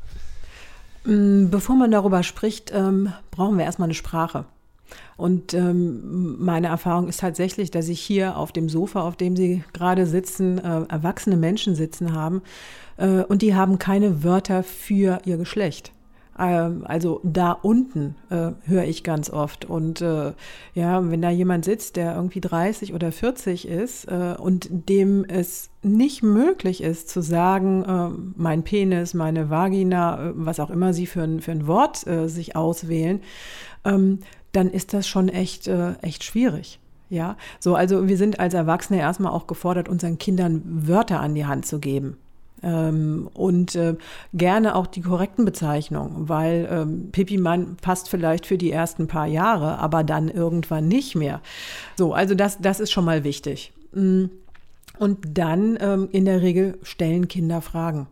Mm, 1.05 1.49
bevor 1.49 1.77
man 1.77 1.89
darüber 1.89 2.21
spricht, 2.21 2.71
ähm, 2.75 3.11
brauchen 3.31 3.57
wir 3.57 3.65
erstmal 3.65 3.87
eine 3.87 3.95
Sprache. 3.95 4.45
Und 5.17 5.53
ähm, 5.53 6.35
meine 6.39 6.67
Erfahrung 6.67 7.07
ist 7.07 7.19
tatsächlich, 7.19 7.71
dass 7.71 7.89
ich 7.89 7.99
hier 7.99 8.37
auf 8.37 8.51
dem 8.51 8.69
Sofa, 8.69 9.01
auf 9.01 9.15
dem 9.15 9.35
Sie 9.35 9.63
gerade 9.73 10.05
sitzen, 10.05 10.57
äh, 10.57 10.83
erwachsene 10.89 11.37
Menschen 11.37 11.75
sitzen 11.75 12.13
haben 12.13 12.41
äh, 12.97 13.23
und 13.23 13.41
die 13.41 13.55
haben 13.55 13.79
keine 13.79 14.23
Wörter 14.23 14.63
für 14.63 15.19
ihr 15.25 15.37
Geschlecht. 15.37 15.91
Ähm, 16.39 16.83
also 16.85 17.19
da 17.23 17.51
unten 17.51 18.15
äh, 18.29 18.51
höre 18.63 18.85
ich 18.85 19.03
ganz 19.03 19.29
oft. 19.29 19.65
Und 19.65 20.01
äh, 20.01 20.31
ja, 20.73 21.11
wenn 21.11 21.21
da 21.21 21.29
jemand 21.29 21.65
sitzt, 21.65 21.97
der 21.97 22.15
irgendwie 22.15 22.39
30 22.39 22.93
oder 22.93 23.11
40 23.11 23.67
ist 23.67 24.05
äh, 24.05 24.35
und 24.37 24.69
dem 24.71 25.25
es 25.25 25.69
nicht 25.83 26.23
möglich 26.23 26.81
ist 26.81 27.09
zu 27.09 27.21
sagen, 27.21 27.83
äh, 27.83 28.31
mein 28.35 28.63
Penis, 28.63 29.13
meine 29.13 29.49
Vagina, 29.49 30.29
äh, 30.29 30.31
was 30.35 30.59
auch 30.59 30.69
immer 30.69 30.93
sie 30.93 31.05
für 31.05 31.23
ein, 31.23 31.41
für 31.41 31.51
ein 31.51 31.67
Wort 31.67 32.07
äh, 32.07 32.29
sich 32.29 32.55
auswählen, 32.55 33.21
ähm, 33.83 34.19
dann 34.51 34.69
ist 34.69 34.93
das 34.93 35.07
schon 35.07 35.29
echt, 35.29 35.67
echt 36.01 36.23
schwierig. 36.23 36.79
Ja, 37.09 37.37
so, 37.59 37.73
also 37.73 38.07
wir 38.07 38.17
sind 38.17 38.39
als 38.39 38.53
Erwachsene 38.53 38.99
erstmal 38.99 39.31
auch 39.31 39.47
gefordert, 39.47 39.89
unseren 39.89 40.19
Kindern 40.19 40.61
Wörter 40.65 41.19
an 41.19 41.33
die 41.33 41.47
Hand 41.47 41.65
zu 41.65 41.79
geben. 41.79 42.17
Ähm, 42.61 43.29
und 43.33 43.75
äh, 43.75 43.95
gerne 44.33 44.75
auch 44.75 44.85
die 44.87 45.01
korrekten 45.01 45.45
Bezeichnungen, 45.45 46.29
weil 46.29 46.67
ähm, 46.69 47.09
Pipi-Mann 47.11 47.77
passt 47.81 48.09
vielleicht 48.09 48.45
für 48.45 48.57
die 48.57 48.71
ersten 48.71 49.07
paar 49.07 49.27
Jahre, 49.27 49.79
aber 49.79 50.03
dann 50.03 50.29
irgendwann 50.29 50.87
nicht 50.87 51.15
mehr. 51.15 51.41
So, 51.97 52.13
also 52.13 52.35
das, 52.35 52.59
das 52.59 52.79
ist 52.79 52.91
schon 52.91 53.05
mal 53.05 53.23
wichtig. 53.23 53.71
Mm. 53.93 54.25
Und 54.97 55.37
dann 55.37 55.77
ähm, 55.79 56.09
in 56.11 56.25
der 56.25 56.41
Regel 56.41 56.77
stellen 56.83 57.29
Kinder 57.29 57.61
Fragen. 57.61 58.07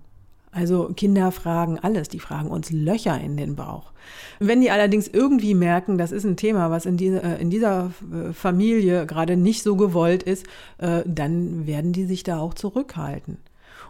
Also 0.58 0.92
Kinder 0.98 1.32
fragen 1.32 1.78
alles, 1.78 2.10
die 2.10 2.20
fragen 2.20 2.50
uns 2.50 2.72
Löcher 2.72 3.22
in 3.22 3.38
den 3.38 3.56
Bauch. 3.56 3.92
Wenn 4.40 4.60
die 4.60 4.72
allerdings 4.72 5.08
irgendwie 5.08 5.54
merken, 5.54 6.00
das 6.00 6.12
ist 6.12 6.24
ein 6.24 6.36
Thema, 6.36 6.72
was 6.72 6.88
in, 6.88 6.98
diese, 6.98 7.22
äh, 7.22 7.40
in 7.40 7.52
dieser 7.52 7.92
äh, 8.12 8.34
Familie 8.34 9.06
gerade 9.06 9.38
nicht 9.38 9.62
so 9.62 9.76
gewollt 9.76 10.24
ist, 10.24 10.48
äh, 10.80 11.04
dann 11.06 11.68
werden 11.68 11.94
die 11.94 12.06
sich 12.06 12.24
da 12.24 12.40
auch 12.40 12.56
zurückhalten. 12.56 13.38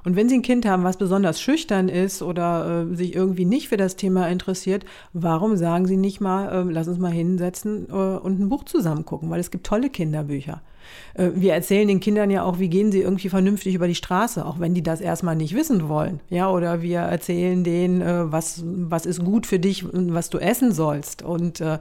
Und 0.03 0.17
wenn 0.17 0.27
Sie 0.27 0.35
ein 0.35 0.41
Kind 0.41 0.65
haben, 0.65 0.83
was 0.83 0.97
besonders 0.97 1.39
schüchtern 1.39 1.87
ist 1.87 2.21
oder 2.21 2.85
sich 2.93 3.13
irgendwie 3.15 3.45
nicht 3.45 3.67
für 3.67 3.77
das 3.77 3.95
Thema 3.97 4.27
interessiert, 4.29 4.85
warum 5.11 5.57
sagen 5.57 5.85
Sie 5.85 5.97
nicht 5.97 6.21
mal, 6.21 6.65
lass 6.69 6.87
uns 6.87 6.97
mal 6.97 7.11
hinsetzen 7.11 7.87
und 7.87 8.39
ein 8.39 8.47
Buch 8.47 8.63
zusammen 8.63 9.03
gucken, 9.03 9.29
weil 9.29 9.41
es 9.41 9.51
gibt 9.51 9.65
tolle 9.65 9.89
Kinderbücher. 9.89 10.61
Äh, 11.13 11.29
wir 11.35 11.53
erzählen 11.53 11.87
den 11.87 11.99
Kindern 11.99 12.29
ja 12.29 12.43
auch, 12.43 12.59
wie 12.59 12.69
gehen 12.69 12.91
sie 12.91 13.01
irgendwie 13.01 13.29
vernünftig 13.29 13.75
über 13.75 13.87
die 13.87 13.95
Straße, 13.95 14.45
auch 14.45 14.59
wenn 14.59 14.73
die 14.73 14.83
das 14.83 15.01
erstmal 15.01 15.35
nicht 15.35 15.55
wissen 15.55 15.89
wollen. 15.89 16.19
Ja, 16.29 16.49
oder 16.49 16.81
wir 16.81 16.99
erzählen 16.99 17.63
denen, 17.63 18.01
äh, 18.01 18.31
was, 18.31 18.63
was 18.65 19.05
ist 19.05 19.23
gut 19.23 19.45
für 19.45 19.59
dich, 19.59 19.85
was 19.91 20.29
du 20.29 20.37
essen 20.37 20.71
sollst. 20.71 21.21
Und 21.21 21.61
äh, 21.61 21.79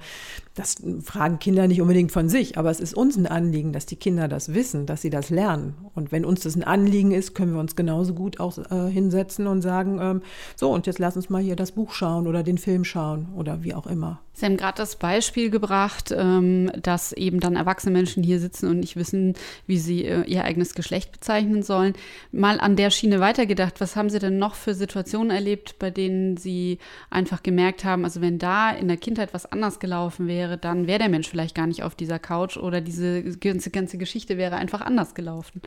das 0.55 0.77
fragen 1.03 1.39
Kinder 1.39 1.69
nicht 1.69 1.83
unbedingt 1.83 2.13
von 2.13 2.29
sich, 2.29 2.57
aber 2.57 2.71
es 2.71 2.81
ist 2.81 2.95
uns 2.95 3.17
ein 3.17 3.27
Anliegen, 3.27 3.73
dass 3.73 3.87
die 3.87 3.97
Kinder 3.97 4.27
das 4.29 4.55
wissen, 4.55 4.87
dass 4.87 5.03
sie 5.03 5.11
das 5.11 5.31
lernen. 5.31 5.75
Und 5.95 6.13
wenn 6.13 6.25
uns 6.25 6.41
das 6.41 6.57
ein 6.57 6.65
Anliegen 6.65 7.11
ist, 7.11 7.35
können 7.35 7.53
wir 7.53 7.61
uns 7.61 7.77
genauso 7.77 8.15
gut 8.15 8.41
auch 8.41 8.55
hinsetzen 8.89 9.47
und 9.47 9.61
sagen, 9.61 9.99
ähm, 10.01 10.23
so, 10.57 10.73
und 10.73 10.87
jetzt 10.87 10.99
lass 10.99 11.17
uns 11.17 11.29
mal 11.29 11.43
hier 11.43 11.57
das 11.57 11.73
Buch 11.73 11.93
schauen 11.93 12.27
oder 12.27 12.43
den 12.43 12.59
Film 12.59 12.85
schauen 12.85 13.29
oder 13.37 13.63
wie 13.63 13.75
auch 13.75 13.87
immer. 13.87 14.21
Sie 14.38 14.45
haben 14.45 14.59
gerade 14.59 14.76
das 14.76 14.97
Beispiel 14.97 15.49
gebracht, 15.49 16.14
ähm, 16.14 16.71
dass 16.76 17.14
eben 17.14 17.40
dann 17.40 17.57
erwachsene 17.57 17.90
Menschen 17.90 18.23
hier 18.23 18.38
sitzen 18.38 18.69
und 18.69 18.81
nicht 18.81 18.95
wissen, 18.95 19.33
wie 19.66 19.78
sie 19.78 20.05
äh, 20.05 20.25
ihr 20.25 20.45
eigenes 20.45 20.75
Geschlecht 20.75 21.11
bezeichnen 21.11 21.62
sollen. 21.62 21.95
Mal 22.33 22.61
an 22.61 22.76
der 22.76 22.90
Schiene 22.90 23.19
weitergedacht, 23.19 23.81
was 23.81 23.97
haben 23.97 24.11
Sie 24.11 24.19
denn 24.19 24.37
noch 24.37 24.55
für 24.55 24.75
Situationen 24.75 25.31
erlebt, 25.31 25.78
bei 25.78 25.88
denen 25.88 26.37
Sie 26.37 26.78
einfach 27.09 27.43
gemerkt 27.43 27.87
haben, 27.87 28.05
also 28.05 28.21
wenn 28.21 28.38
da 28.38 28.73
in 28.73 28.88
der 28.88 28.99
Kindheit 28.99 29.33
was 29.33 29.50
anders 29.50 29.81
gelaufen 29.81 30.28
wäre, 30.28 30.59
dann 30.59 30.87
wäre 30.87 30.99
der 30.99 31.09
Mensch 31.09 31.31
vielleicht 31.31 31.55
gar 31.55 31.66
nicht 31.66 31.83
auf 31.83 31.95
dieser 31.95 32.19
Couch 32.19 32.59
oder 32.59 32.83
diese 32.83 33.23
ganze, 33.38 33.71
ganze 33.71 33.97
Geschichte 33.97 34.37
wäre 34.37 34.57
einfach 34.57 34.83
anders 34.83 35.14
gelaufen. 35.14 35.62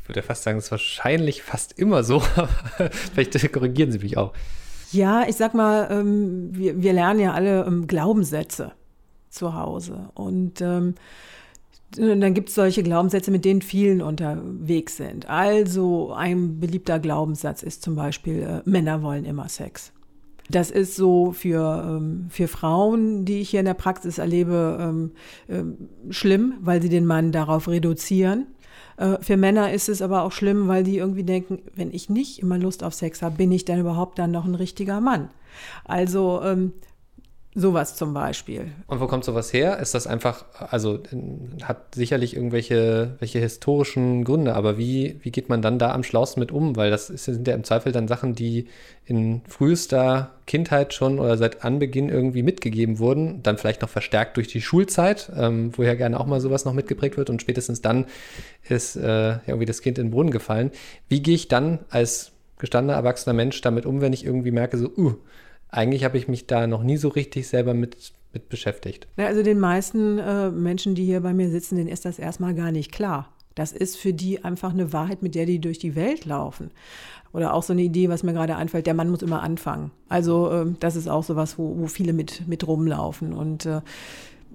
Ich 0.00 0.08
würde 0.08 0.22
fast 0.22 0.44
sagen, 0.44 0.58
es 0.58 0.66
ist 0.66 0.70
wahrscheinlich 0.70 1.42
fast 1.42 1.76
immer 1.76 2.04
so, 2.04 2.22
aber 2.36 2.48
vielleicht 2.92 3.52
korrigieren 3.52 3.90
Sie 3.90 3.98
mich 3.98 4.16
auch. 4.16 4.32
Ja, 4.92 5.26
ich 5.28 5.36
sag 5.36 5.54
mal, 5.54 5.88
ähm, 5.90 6.50
wir, 6.52 6.80
wir 6.80 6.92
lernen 6.92 7.20
ja 7.20 7.32
alle 7.32 7.64
ähm, 7.64 7.86
Glaubenssätze 7.86 8.72
zu 9.30 9.54
Hause. 9.54 10.10
Und 10.14 10.60
ähm, 10.60 10.94
dann 11.96 12.34
gibt 12.34 12.48
es 12.48 12.54
solche 12.54 12.82
Glaubenssätze, 12.82 13.30
mit 13.30 13.44
denen 13.44 13.62
vielen 13.62 14.02
unterwegs 14.02 14.96
sind. 14.96 15.28
Also 15.28 16.12
ein 16.12 16.60
beliebter 16.60 16.98
Glaubenssatz 16.98 17.62
ist 17.62 17.82
zum 17.82 17.94
Beispiel, 17.94 18.42
äh, 18.42 18.68
Männer 18.68 19.02
wollen 19.02 19.24
immer 19.24 19.48
Sex. 19.48 19.92
Das 20.48 20.70
ist 20.70 20.94
so 20.94 21.32
für, 21.32 21.84
ähm, 21.86 22.26
für 22.28 22.48
Frauen, 22.48 23.24
die 23.24 23.40
ich 23.40 23.50
hier 23.50 23.60
in 23.60 23.66
der 23.66 23.74
Praxis 23.74 24.18
erlebe, 24.18 24.78
ähm, 24.80 25.12
äh, 25.48 26.12
schlimm, 26.12 26.54
weil 26.60 26.80
sie 26.80 26.88
den 26.88 27.06
Mann 27.06 27.32
darauf 27.32 27.68
reduzieren. 27.68 28.46
Äh, 28.96 29.18
für 29.20 29.36
Männer 29.36 29.72
ist 29.72 29.88
es 29.88 30.02
aber 30.02 30.22
auch 30.22 30.32
schlimm, 30.32 30.68
weil 30.68 30.84
die 30.84 30.98
irgendwie 30.98 31.24
denken, 31.24 31.62
wenn 31.74 31.92
ich 31.92 32.08
nicht 32.08 32.40
immer 32.40 32.58
Lust 32.58 32.82
auf 32.82 32.94
Sex 32.94 33.22
habe, 33.22 33.36
bin 33.36 33.52
ich 33.52 33.64
denn 33.64 33.80
überhaupt 33.80 34.18
dann 34.18 34.30
noch 34.30 34.44
ein 34.44 34.54
richtiger 34.54 35.00
Mann? 35.00 35.30
Also 35.84 36.40
ähm, 36.42 36.72
Sowas 37.58 37.96
zum 37.96 38.12
Beispiel. 38.12 38.70
Und 38.86 39.00
wo 39.00 39.06
kommt 39.06 39.24
sowas 39.24 39.50
her? 39.50 39.78
Ist 39.78 39.94
das 39.94 40.06
einfach, 40.06 40.44
also 40.58 41.00
hat 41.62 41.94
sicherlich 41.94 42.36
irgendwelche 42.36 43.16
welche 43.18 43.38
historischen 43.38 44.24
Gründe, 44.24 44.54
aber 44.54 44.76
wie, 44.76 45.18
wie 45.22 45.30
geht 45.30 45.48
man 45.48 45.62
dann 45.62 45.78
da 45.78 45.94
am 45.94 46.02
schlausten 46.02 46.40
mit 46.40 46.52
um? 46.52 46.76
Weil 46.76 46.90
das 46.90 47.06
sind 47.06 47.48
ja 47.48 47.54
im 47.54 47.64
Zweifel 47.64 47.92
dann 47.92 48.08
Sachen, 48.08 48.34
die 48.34 48.66
in 49.06 49.40
frühester 49.48 50.32
Kindheit 50.46 50.92
schon 50.92 51.18
oder 51.18 51.38
seit 51.38 51.64
Anbeginn 51.64 52.10
irgendwie 52.10 52.42
mitgegeben 52.42 52.98
wurden, 52.98 53.42
dann 53.42 53.56
vielleicht 53.56 53.80
noch 53.80 53.88
verstärkt 53.88 54.36
durch 54.36 54.48
die 54.48 54.60
Schulzeit, 54.60 55.32
ähm, 55.34 55.70
wo 55.78 55.82
ja 55.82 55.94
gerne 55.94 56.20
auch 56.20 56.26
mal 56.26 56.42
sowas 56.42 56.66
noch 56.66 56.74
mitgeprägt 56.74 57.16
wird 57.16 57.30
und 57.30 57.40
spätestens 57.40 57.80
dann 57.80 58.04
ist 58.68 58.96
äh, 58.96 59.38
irgendwie 59.46 59.64
das 59.64 59.80
Kind 59.80 59.96
in 59.96 60.08
den 60.08 60.10
Brunnen 60.10 60.30
gefallen. 60.30 60.72
Wie 61.08 61.22
gehe 61.22 61.34
ich 61.34 61.48
dann 61.48 61.78
als 61.88 62.32
gestandener 62.58 62.98
erwachsener 62.98 63.32
Mensch 63.32 63.62
damit 63.62 63.86
um, 63.86 64.02
wenn 64.02 64.12
ich 64.12 64.26
irgendwie 64.26 64.50
merke, 64.50 64.76
so, 64.76 64.90
uh, 64.94 65.14
eigentlich 65.68 66.04
habe 66.04 66.18
ich 66.18 66.28
mich 66.28 66.46
da 66.46 66.66
noch 66.66 66.82
nie 66.82 66.96
so 66.96 67.08
richtig 67.08 67.48
selber 67.48 67.74
mit, 67.74 68.12
mit 68.32 68.48
beschäftigt. 68.48 69.08
Ja, 69.16 69.26
also 69.26 69.42
den 69.42 69.58
meisten 69.58 70.18
äh, 70.18 70.50
Menschen, 70.50 70.94
die 70.94 71.04
hier 71.04 71.20
bei 71.20 71.34
mir 71.34 71.50
sitzen, 71.50 71.76
denen 71.76 71.88
ist 71.88 72.04
das 72.04 72.18
erstmal 72.18 72.54
gar 72.54 72.72
nicht 72.72 72.92
klar. 72.92 73.32
Das 73.54 73.72
ist 73.72 73.96
für 73.96 74.12
die 74.12 74.44
einfach 74.44 74.72
eine 74.72 74.92
Wahrheit, 74.92 75.22
mit 75.22 75.34
der 75.34 75.46
die 75.46 75.60
durch 75.60 75.78
die 75.78 75.96
Welt 75.96 76.26
laufen. 76.26 76.70
Oder 77.32 77.54
auch 77.54 77.62
so 77.62 77.72
eine 77.72 77.82
Idee, 77.82 78.08
was 78.08 78.22
mir 78.22 78.32
gerade 78.32 78.56
einfällt, 78.56 78.86
der 78.86 78.94
Mann 78.94 79.10
muss 79.10 79.22
immer 79.22 79.42
anfangen. 79.42 79.90
Also 80.08 80.50
äh, 80.50 80.66
das 80.78 80.96
ist 80.96 81.08
auch 81.08 81.24
so 81.24 81.36
was, 81.36 81.58
wo, 81.58 81.76
wo 81.78 81.86
viele 81.86 82.12
mit, 82.12 82.46
mit 82.46 82.66
rumlaufen. 82.66 83.32
Und 83.32 83.66
äh, 83.66 83.80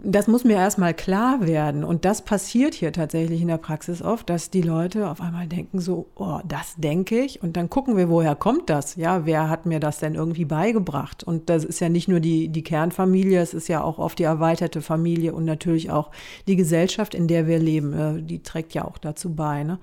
das 0.03 0.27
muss 0.27 0.43
mir 0.43 0.55
erstmal 0.55 0.93
klar 0.93 1.45
werden. 1.45 1.83
Und 1.83 2.05
das 2.05 2.23
passiert 2.23 2.73
hier 2.73 2.91
tatsächlich 2.91 3.41
in 3.41 3.47
der 3.47 3.57
Praxis 3.57 4.01
oft, 4.01 4.29
dass 4.29 4.49
die 4.49 4.61
Leute 4.61 5.09
auf 5.09 5.21
einmal 5.21 5.47
denken 5.47 5.79
so, 5.79 6.07
oh, 6.15 6.39
das 6.45 6.75
denke 6.77 7.19
ich. 7.19 7.43
Und 7.43 7.55
dann 7.55 7.69
gucken 7.69 7.97
wir, 7.97 8.09
woher 8.09 8.35
kommt 8.35 8.69
das? 8.69 8.95
Ja, 8.95 9.25
wer 9.25 9.49
hat 9.49 9.65
mir 9.65 9.79
das 9.79 9.99
denn 9.99 10.15
irgendwie 10.15 10.45
beigebracht? 10.45 11.23
Und 11.23 11.49
das 11.49 11.63
ist 11.63 11.79
ja 11.79 11.89
nicht 11.89 12.07
nur 12.07 12.19
die, 12.19 12.49
die 12.49 12.63
Kernfamilie, 12.63 13.39
es 13.41 13.53
ist 13.53 13.67
ja 13.67 13.83
auch 13.83 13.99
oft 13.99 14.17
die 14.17 14.23
erweiterte 14.23 14.81
Familie 14.81 15.33
und 15.33 15.45
natürlich 15.45 15.91
auch 15.91 16.09
die 16.47 16.55
Gesellschaft, 16.55 17.13
in 17.13 17.27
der 17.27 17.47
wir 17.47 17.59
leben. 17.59 17.93
Äh, 17.93 18.23
die 18.23 18.41
trägt 18.41 18.73
ja 18.73 18.85
auch 18.85 18.97
dazu 18.97 19.35
bei. 19.35 19.63
Ne? 19.63 19.77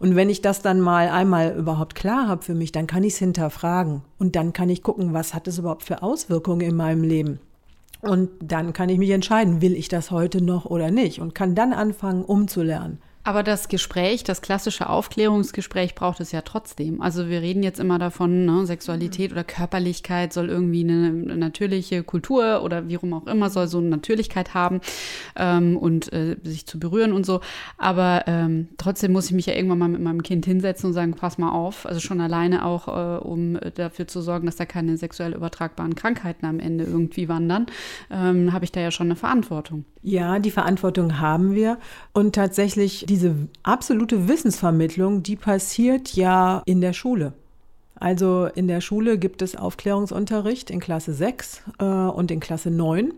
Und 0.00 0.16
wenn 0.16 0.30
ich 0.30 0.42
das 0.42 0.62
dann 0.62 0.80
mal 0.80 1.08
einmal 1.08 1.54
überhaupt 1.56 1.94
klar 1.94 2.26
habe 2.26 2.42
für 2.42 2.54
mich, 2.54 2.72
dann 2.72 2.86
kann 2.86 3.04
ich 3.04 3.14
es 3.14 3.18
hinterfragen. 3.18 4.02
Und 4.18 4.34
dann 4.34 4.52
kann 4.52 4.70
ich 4.70 4.82
gucken, 4.82 5.12
was 5.12 5.34
hat 5.34 5.46
es 5.46 5.58
überhaupt 5.58 5.84
für 5.84 6.02
Auswirkungen 6.02 6.62
in 6.62 6.76
meinem 6.76 7.02
Leben? 7.02 7.38
Und 8.02 8.30
dann 8.42 8.72
kann 8.72 8.88
ich 8.88 8.98
mich 8.98 9.10
entscheiden, 9.10 9.62
will 9.62 9.74
ich 9.74 9.88
das 9.88 10.10
heute 10.10 10.42
noch 10.42 10.66
oder 10.66 10.90
nicht 10.90 11.20
und 11.20 11.34
kann 11.34 11.54
dann 11.54 11.72
anfangen, 11.72 12.24
umzulernen. 12.24 12.98
Aber 13.24 13.44
das 13.44 13.68
Gespräch, 13.68 14.24
das 14.24 14.42
klassische 14.42 14.88
Aufklärungsgespräch 14.88 15.94
braucht 15.94 16.18
es 16.18 16.32
ja 16.32 16.40
trotzdem. 16.40 17.00
Also 17.00 17.28
wir 17.28 17.40
reden 17.40 17.62
jetzt 17.62 17.78
immer 17.78 18.00
davon, 18.00 18.46
ne, 18.46 18.66
Sexualität 18.66 19.30
oder 19.30 19.44
Körperlichkeit 19.44 20.32
soll 20.32 20.48
irgendwie 20.48 20.82
eine, 20.82 21.12
natürliche 21.36 22.02
Kultur 22.02 22.62
oder 22.64 22.88
wie 22.88 22.96
rum 22.96 23.12
auch 23.14 23.26
immer 23.28 23.48
soll 23.48 23.68
so 23.68 23.78
eine 23.78 23.88
Natürlichkeit 23.88 24.54
haben 24.54 24.80
ähm, 25.36 25.76
und 25.76 26.12
äh, 26.12 26.36
sich 26.42 26.66
zu 26.66 26.80
berühren 26.80 27.12
und 27.12 27.24
so. 27.24 27.40
Aber 27.78 28.24
ähm, 28.26 28.68
trotzdem 28.76 29.12
muss 29.12 29.26
ich 29.26 29.32
mich 29.32 29.46
ja 29.46 29.54
irgendwann 29.54 29.78
mal 29.78 29.88
mit 29.88 30.00
meinem 30.00 30.24
Kind 30.24 30.44
hinsetzen 30.44 30.88
und 30.88 30.92
sagen, 30.92 31.14
pass 31.14 31.38
mal 31.38 31.52
auf. 31.52 31.86
Also 31.86 32.00
schon 32.00 32.20
alleine 32.20 32.64
auch, 32.64 32.88
äh, 32.88 33.18
um 33.22 33.56
dafür 33.76 34.08
zu 34.08 34.20
sorgen, 34.20 34.46
dass 34.46 34.56
da 34.56 34.66
keine 34.66 34.96
sexuell 34.96 35.34
übertragbaren 35.34 35.94
Krankheiten 35.94 36.44
am 36.44 36.58
Ende 36.58 36.84
irgendwie 36.84 37.28
wandern, 37.28 37.66
ähm, 38.10 38.52
habe 38.52 38.64
ich 38.64 38.72
da 38.72 38.80
ja 38.80 38.90
schon 38.90 39.06
eine 39.06 39.16
Verantwortung. 39.16 39.84
Ja, 40.04 40.40
die 40.40 40.50
Verantwortung 40.50 41.20
haben 41.20 41.54
wir. 41.54 41.78
Und 42.12 42.34
tatsächlich 42.34 43.06
diese 43.12 43.34
absolute 43.62 44.26
Wissensvermittlung, 44.26 45.22
die 45.22 45.36
passiert 45.36 46.14
ja 46.14 46.62
in 46.64 46.80
der 46.80 46.94
Schule. 46.94 47.34
Also 47.94 48.46
in 48.46 48.68
der 48.68 48.80
Schule 48.80 49.18
gibt 49.18 49.42
es 49.42 49.54
Aufklärungsunterricht 49.54 50.70
in 50.70 50.80
Klasse 50.80 51.12
6 51.12 51.62
äh, 51.78 51.84
und 51.84 52.30
in 52.30 52.40
Klasse 52.40 52.70
9. 52.70 53.12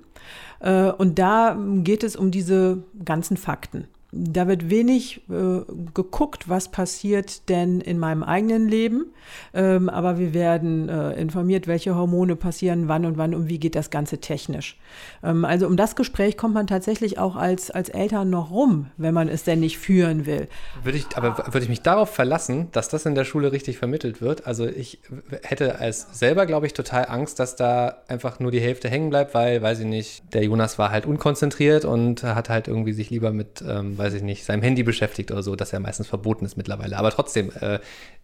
Äh, 0.59 0.91
und 0.91 1.21
da 1.21 1.57
geht 1.85 2.03
es 2.03 2.17
um 2.17 2.33
diese 2.33 2.83
ganzen 3.05 3.37
Fakten. 3.37 3.87
Da 4.17 4.47
wird 4.47 4.71
wenig 4.71 5.23
äh, 5.29 5.61
geguckt, 5.93 6.49
was 6.49 6.71
passiert 6.71 7.49
denn 7.49 7.81
in 7.81 7.99
meinem 7.99 8.23
eigenen 8.23 8.69
Leben. 8.69 9.07
Ähm, 9.53 9.89
aber 9.89 10.19
wir 10.19 10.35
werden 10.35 10.89
äh, 10.89 11.13
informiert, 11.15 11.67
welche 11.67 11.97
Hormone 11.97 12.37
passieren, 12.37 12.87
wann 12.87 13.07
und 13.07 13.19
wann 13.19 13.35
und 13.35 13.49
wie 13.49 13.59
geht 13.59 13.75
das 13.75 13.91
Ganze 13.91 14.19
technisch. 14.19 14.79
Ähm, 15.25 15.45
also 15.45 15.67
um 15.67 15.77
das 15.77 15.97
Gespräch 15.97 16.37
kommt 16.37 16.55
man 16.55 16.69
tatsächlich 16.69 17.19
auch 17.19 17.35
als, 17.35 17.73
als 17.73 17.89
Eltern 17.89 18.31
noch 18.31 18.53
rum, 18.53 18.87
wenn 18.97 19.15
man 19.15 19.29
es 19.29 19.43
denn 19.43 19.59
nicht 19.61 19.79
führen 19.79 20.27
will. 20.27 20.47
Würde 20.85 20.99
ich, 20.99 21.07
aber 21.17 21.37
würde 21.47 21.65
ich 21.65 21.69
mich 21.69 21.83
darauf 21.83 22.11
verlassen, 22.11 22.69
dass 22.71 22.89
das 22.89 23.07
in 23.07 23.17
der 23.17 23.25
Schule 23.25 23.51
richtig 23.51 23.79
vermittelt 23.79 24.21
wird? 24.21 24.47
Also 24.47 24.67
ich 24.67 25.01
hätte 25.43 25.81
als 25.81 26.07
selber, 26.13 26.47
glaube 26.47 26.67
ich, 26.67 26.73
total 26.73 27.07
Angst, 27.09 27.41
dass 27.41 27.57
da 27.57 27.99
einfach 28.07 28.39
nur 28.39 28.53
die 28.53 28.61
Hälfte 28.61 28.89
hängen 28.89 29.11
bleibt, 29.11 29.35
weil, 29.35 29.61
weiß 29.61 29.81
ich 29.81 29.87
nicht, 29.87 30.23
der 30.35 30.45
Jonas 30.45 30.79
war 30.79 30.91
halt 30.91 31.07
unkonzentriert 31.07 31.85
und 31.85 32.23
hat 32.23 32.49
halt 32.49 32.69
irgendwie 32.69 32.93
sich 32.93 33.11
lieber 33.11 33.33
mit, 33.33 33.65
ähm, 33.67 33.99
weiß 34.05 34.15
ich 34.15 34.23
nicht, 34.23 34.45
seinem 34.45 34.63
Handy 34.63 34.83
beschäftigt 34.83 35.31
oder 35.31 35.43
so, 35.43 35.57
das 35.57 35.73
ja 35.73 35.81
meistens 35.81 36.07
verboten 36.07 36.45
ist 36.45 36.57
mittlerweile. 36.57 36.99
Aber 36.99 37.11
trotzdem, 37.11 37.51
äh, 37.61 37.81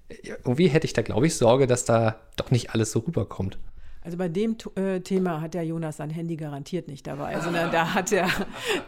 irgendwie 0.09 0.69
hätte 0.69 0.87
ich 0.87 0.93
da, 0.93 1.03
glaube 1.03 1.27
ich, 1.27 1.37
Sorge, 1.37 1.67
dass 1.67 1.85
da 1.85 2.21
doch 2.37 2.51
nicht 2.51 2.75
alles 2.75 2.93
so 2.93 3.01
rüberkommt. 3.01 3.59
Also 4.02 4.16
bei 4.16 4.28
dem 4.28 4.57
äh, 4.76 5.00
Thema 5.00 5.42
hat 5.42 5.52
der 5.52 5.62
Jonas 5.62 5.99
sein 5.99 6.09
Handy 6.09 6.37
garantiert 6.37 6.88
nicht 6.88 7.07
dabei, 7.07 7.38
sondern 7.40 7.71
da 7.71 7.92
hat 7.92 8.11
er, 8.12 8.28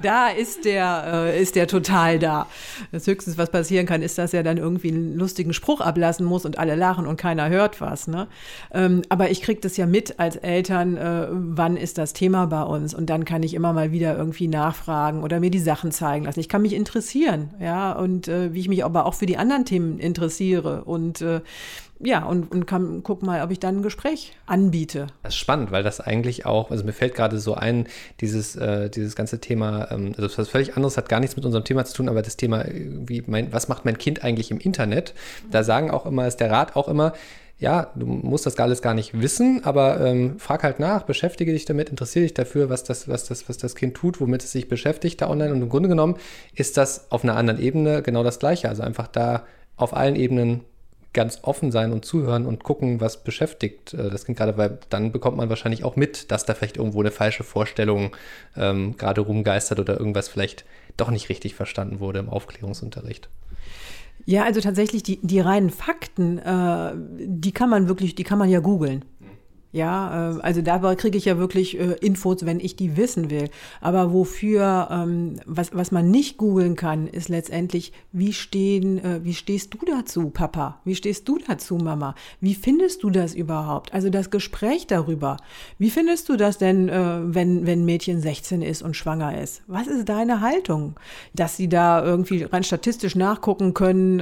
da 0.01 0.29
ist 0.29 0.65
der, 0.65 1.05
äh, 1.07 1.43
ist 1.43 1.55
der 1.55 1.67
total 1.67 2.19
da. 2.19 2.47
Das 2.93 3.07
höchstens, 3.07 3.37
was 3.37 3.51
passieren 3.51 3.85
kann, 3.85 4.01
ist, 4.01 4.17
dass 4.17 4.33
er 4.33 4.43
dann 4.43 4.57
irgendwie 4.57 4.89
einen 4.89 5.15
lustigen 5.19 5.53
Spruch 5.53 5.83
ablassen 5.83 6.25
muss 6.25 6.47
und 6.47 6.59
alle 6.59 6.77
lachen 6.77 7.07
und 7.07 7.19
keiner 7.19 7.51
hört 7.51 7.83
was. 7.83 8.07
Ne? 8.07 8.27
Ähm, 8.73 9.03
aber 9.11 9.31
ich 9.31 9.43
kriege 9.43 9.61
das 9.61 9.77
ja 9.77 9.85
mit 9.85 10.19
als 10.19 10.37
Eltern, 10.37 10.97
äh, 10.97 11.27
wann 11.31 11.77
ist 11.77 11.99
das 11.99 12.15
Thema 12.15 12.47
bei 12.47 12.63
uns? 12.63 12.95
Und 12.95 13.11
dann 13.11 13.27
kann 13.27 13.43
ich 13.43 13.53
immer 13.53 13.75
mal 13.75 13.93
wieder 13.93 14.17
irgendwie 14.17 14.49
nachfragen 14.49 15.23
oder 15.23 15.41
mir 15.41 15.51
die 15.51 15.59
Sachen 15.59 15.93
zeigen 15.93 16.25
lassen. 16.25 16.41
Ich 16.41 16.49
kann 16.49 16.63
mich 16.63 16.73
interessieren, 16.73 17.51
ja, 17.61 17.93
und 17.93 18.29
äh, 18.29 18.55
wie 18.55 18.61
ich 18.61 18.69
mich 18.69 18.83
aber 18.83 19.05
auch 19.05 19.15
für 19.15 19.27
die 19.27 19.37
anderen 19.37 19.67
Themen 19.67 19.99
interessiere 19.99 20.85
und 20.85 21.21
äh, 21.21 21.43
ja, 22.05 22.25
und, 22.25 22.51
und 22.51 22.67
kann, 22.67 23.03
guck 23.03 23.23
mal, 23.23 23.43
ob 23.43 23.51
ich 23.51 23.61
dann 23.61 23.79
ein 23.79 23.83
Gespräch 23.83 24.35
anbiete. 24.47 25.07
Das 25.23 25.35
ist 25.35 25.39
spannend, 25.39 25.71
weil 25.71 25.83
das 25.83 26.01
eigentlich 26.01 26.47
auch, 26.47 26.71
also 26.71 26.85
mir 26.85 26.93
fällt 26.93 27.15
gerade 27.15 27.39
so 27.39 27.55
ein, 27.55 27.87
dieses, 28.21 28.57
äh, 28.57 28.91
dieses 28.91 29.15
ganze 29.15 29.41
Thema, 29.41 29.91
ähm, 29.91 30.13
also 30.17 30.37
was 30.37 30.49
völlig 30.49 30.77
anderes 30.77 30.97
hat 30.97 31.09
gar 31.09 31.21
nichts 31.21 31.37
mit 31.37 31.45
unserem 31.45 31.65
Thema 31.65 31.85
zu 31.85 31.95
tun, 31.95 32.09
aber 32.09 32.23
das 32.23 32.37
Thema, 32.37 32.65
wie 32.67 33.23
mein, 33.27 33.53
was 33.53 33.69
macht 33.69 33.85
mein 33.85 33.99
Kind 33.99 34.25
eigentlich 34.25 34.51
im 34.51 34.59
Internet? 34.59 35.15
Da 35.51 35.63
sagen 35.63 35.91
auch 35.91 36.05
immer, 36.05 36.27
ist 36.27 36.39
der 36.39 36.51
Rat 36.51 36.75
auch 36.77 36.89
immer, 36.89 37.13
ja, 37.63 37.93
du 37.95 38.07
musst 38.07 38.45
das 38.45 38.59
alles 38.59 38.83
gar 38.83 38.93
nicht 38.93 39.21
wissen, 39.23 39.65
aber 39.65 40.01
ähm, 40.01 40.41
frag 40.41 40.65
halt 40.65 40.81
nach, 40.81 41.05
beschäftige 41.05 41.53
dich 41.53 41.65
damit, 41.65 41.91
interessiere 41.91 42.25
dich 42.25 42.35
dafür, 42.35 42.69
was 42.69 42.83
das, 42.83 43.07
was, 43.07 43.27
das, 43.27 43.49
was 43.49 43.57
das 43.57 43.77
Kind 43.77 43.95
tut, 43.95 44.21
womit 44.21 44.43
es 44.43 44.51
sich 44.51 44.69
beschäftigt 44.69 45.21
da 45.21 45.31
online. 45.31 45.53
Und 45.53 45.63
im 45.63 45.69
Grunde 45.69 45.89
genommen 45.89 46.17
ist 46.57 46.77
das 46.77 47.13
auf 47.13 47.23
einer 47.23 47.37
anderen 47.37 47.61
Ebene 47.61 48.03
genau 48.03 48.25
das 48.25 48.41
Gleiche. 48.41 48.69
Also 48.69 48.83
einfach 48.83 49.07
da 49.07 49.45
auf 49.77 49.95
allen 49.95 50.17
Ebenen 50.17 50.63
ganz 51.13 51.41
offen 51.43 51.71
sein 51.71 51.93
und 51.93 52.05
zuhören 52.05 52.47
und 52.47 52.65
gucken, 52.65 53.01
was 53.01 53.23
beschäftigt 53.23 53.95
äh, 53.95 54.11
das 54.11 54.25
Kind 54.25 54.39
gerade, 54.39 54.57
weil 54.57 54.79
dann 54.89 55.13
bekommt 55.13 55.37
man 55.37 55.49
wahrscheinlich 55.49 55.85
auch 55.85 55.97
mit, 55.97 56.31
dass 56.31 56.45
da 56.45 56.55
vielleicht 56.55 56.77
irgendwo 56.77 57.01
eine 57.01 57.11
falsche 57.11 57.45
Vorstellung 57.45 58.17
ähm, 58.57 58.97
gerade 58.97 59.21
rumgeistert 59.21 59.79
oder 59.79 59.99
irgendwas 59.99 60.29
vielleicht 60.29 60.65
doch 60.97 61.11
nicht 61.11 61.29
richtig 61.29 61.55
verstanden 61.55 62.01
wurde 62.01 62.19
im 62.19 62.29
Aufklärungsunterricht. 62.29 63.29
Ja, 64.25 64.45
also 64.45 64.61
tatsächlich 64.61 65.03
die, 65.03 65.19
die 65.23 65.41
reinen 65.41 65.71
Fakten, 65.71 66.39
äh, 66.39 66.93
die 66.95 67.53
kann 67.53 67.69
man 67.69 67.89
wirklich, 67.89 68.15
die 68.15 68.25
kann 68.25 68.39
man 68.39 68.49
ja 68.49 68.61
googeln. 68.61 69.05
Ja, 69.73 70.35
äh, 70.37 70.41
also 70.43 70.61
dabei 70.61 70.95
kriege 70.97 71.17
ich 71.17 71.25
ja 71.25 71.39
wirklich 71.39 71.81
äh, 71.81 71.97
Infos, 72.01 72.45
wenn 72.45 72.61
ich 72.61 72.77
die 72.77 72.97
wissen 72.99 73.31
will. 73.31 73.49
Aber 73.81 74.13
wofür, 74.13 74.89
ähm, 74.91 75.37
was, 75.47 75.75
was 75.75 75.91
man 75.91 76.11
nicht 76.11 76.37
googeln 76.37 76.77
kann, 76.77 77.07
ist 77.07 77.31
letztendlich, 77.31 77.93
wie 78.13 78.35
stehen, 78.35 79.03
äh, 79.03 79.25
wie 79.25 79.33
stehst 79.33 79.73
du 79.73 79.79
dazu, 79.87 80.29
Papa? 80.29 80.81
Wie 80.85 80.95
stehst 80.95 81.27
du 81.27 81.39
dazu, 81.39 81.77
Mama? 81.77 82.15
Wie 82.41 82.55
findest 82.55 83.03
du 83.03 83.09
das 83.09 83.35
überhaupt? 83.35 83.95
Also 83.95 84.11
das 84.11 84.31
Gespräch 84.31 84.87
darüber. 84.87 85.39
Wie 85.79 85.89
findest 85.89 86.29
du 86.29 86.37
das 86.37 86.59
denn, 86.59 86.89
wenn, 86.89 87.67
wenn 87.67 87.85
Mädchen 87.85 88.21
16 88.21 88.63
ist 88.63 88.83
und 88.83 88.97
schwanger 88.97 89.41
ist? 89.41 89.63
Was 89.67 89.87
ist 89.87 90.09
deine 90.09 90.41
Haltung? 90.41 90.95
Dass 91.33 91.57
sie 91.57 91.69
da 91.69 92.05
irgendwie 92.05 92.43
rein 92.43 92.65
statistisch 92.65 93.17
nachgucken 93.17 93.75
können, 93.75 94.19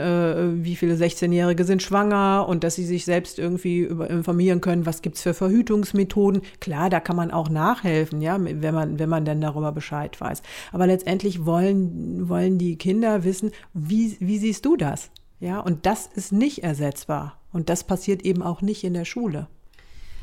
wie 0.64 0.76
viele 0.76 0.94
16-Jährige 0.94 1.64
sind 1.64 1.82
schwanger 1.82 2.46
und 2.48 2.62
dass 2.64 2.76
sie 2.76 2.84
sich 2.84 3.04
selbst 3.04 3.38
irgendwie 3.38 3.82
informieren 3.84 4.60
können, 4.60 4.86
was 4.86 5.02
gibt's 5.02 5.22
für 5.22 5.34
Verhütungsmethoden. 5.40 6.42
Klar, 6.60 6.90
da 6.90 7.00
kann 7.00 7.16
man 7.16 7.30
auch 7.30 7.48
nachhelfen, 7.48 8.20
ja, 8.20 8.36
wenn 8.38 8.74
man, 8.74 8.98
wenn 8.98 9.08
man 9.08 9.24
denn 9.24 9.40
darüber 9.40 9.72
Bescheid 9.72 10.20
weiß. 10.20 10.42
Aber 10.70 10.86
letztendlich 10.86 11.46
wollen, 11.46 12.28
wollen 12.28 12.58
die 12.58 12.76
Kinder 12.76 13.24
wissen, 13.24 13.50
wie, 13.72 14.18
wie 14.20 14.36
siehst 14.36 14.66
du 14.66 14.76
das? 14.76 15.10
Ja, 15.38 15.60
und 15.60 15.86
das 15.86 16.06
ist 16.06 16.30
nicht 16.30 16.62
ersetzbar. 16.62 17.38
Und 17.54 17.70
das 17.70 17.84
passiert 17.84 18.22
eben 18.22 18.42
auch 18.42 18.60
nicht 18.60 18.84
in 18.84 18.92
der 18.92 19.06
Schule. 19.06 19.48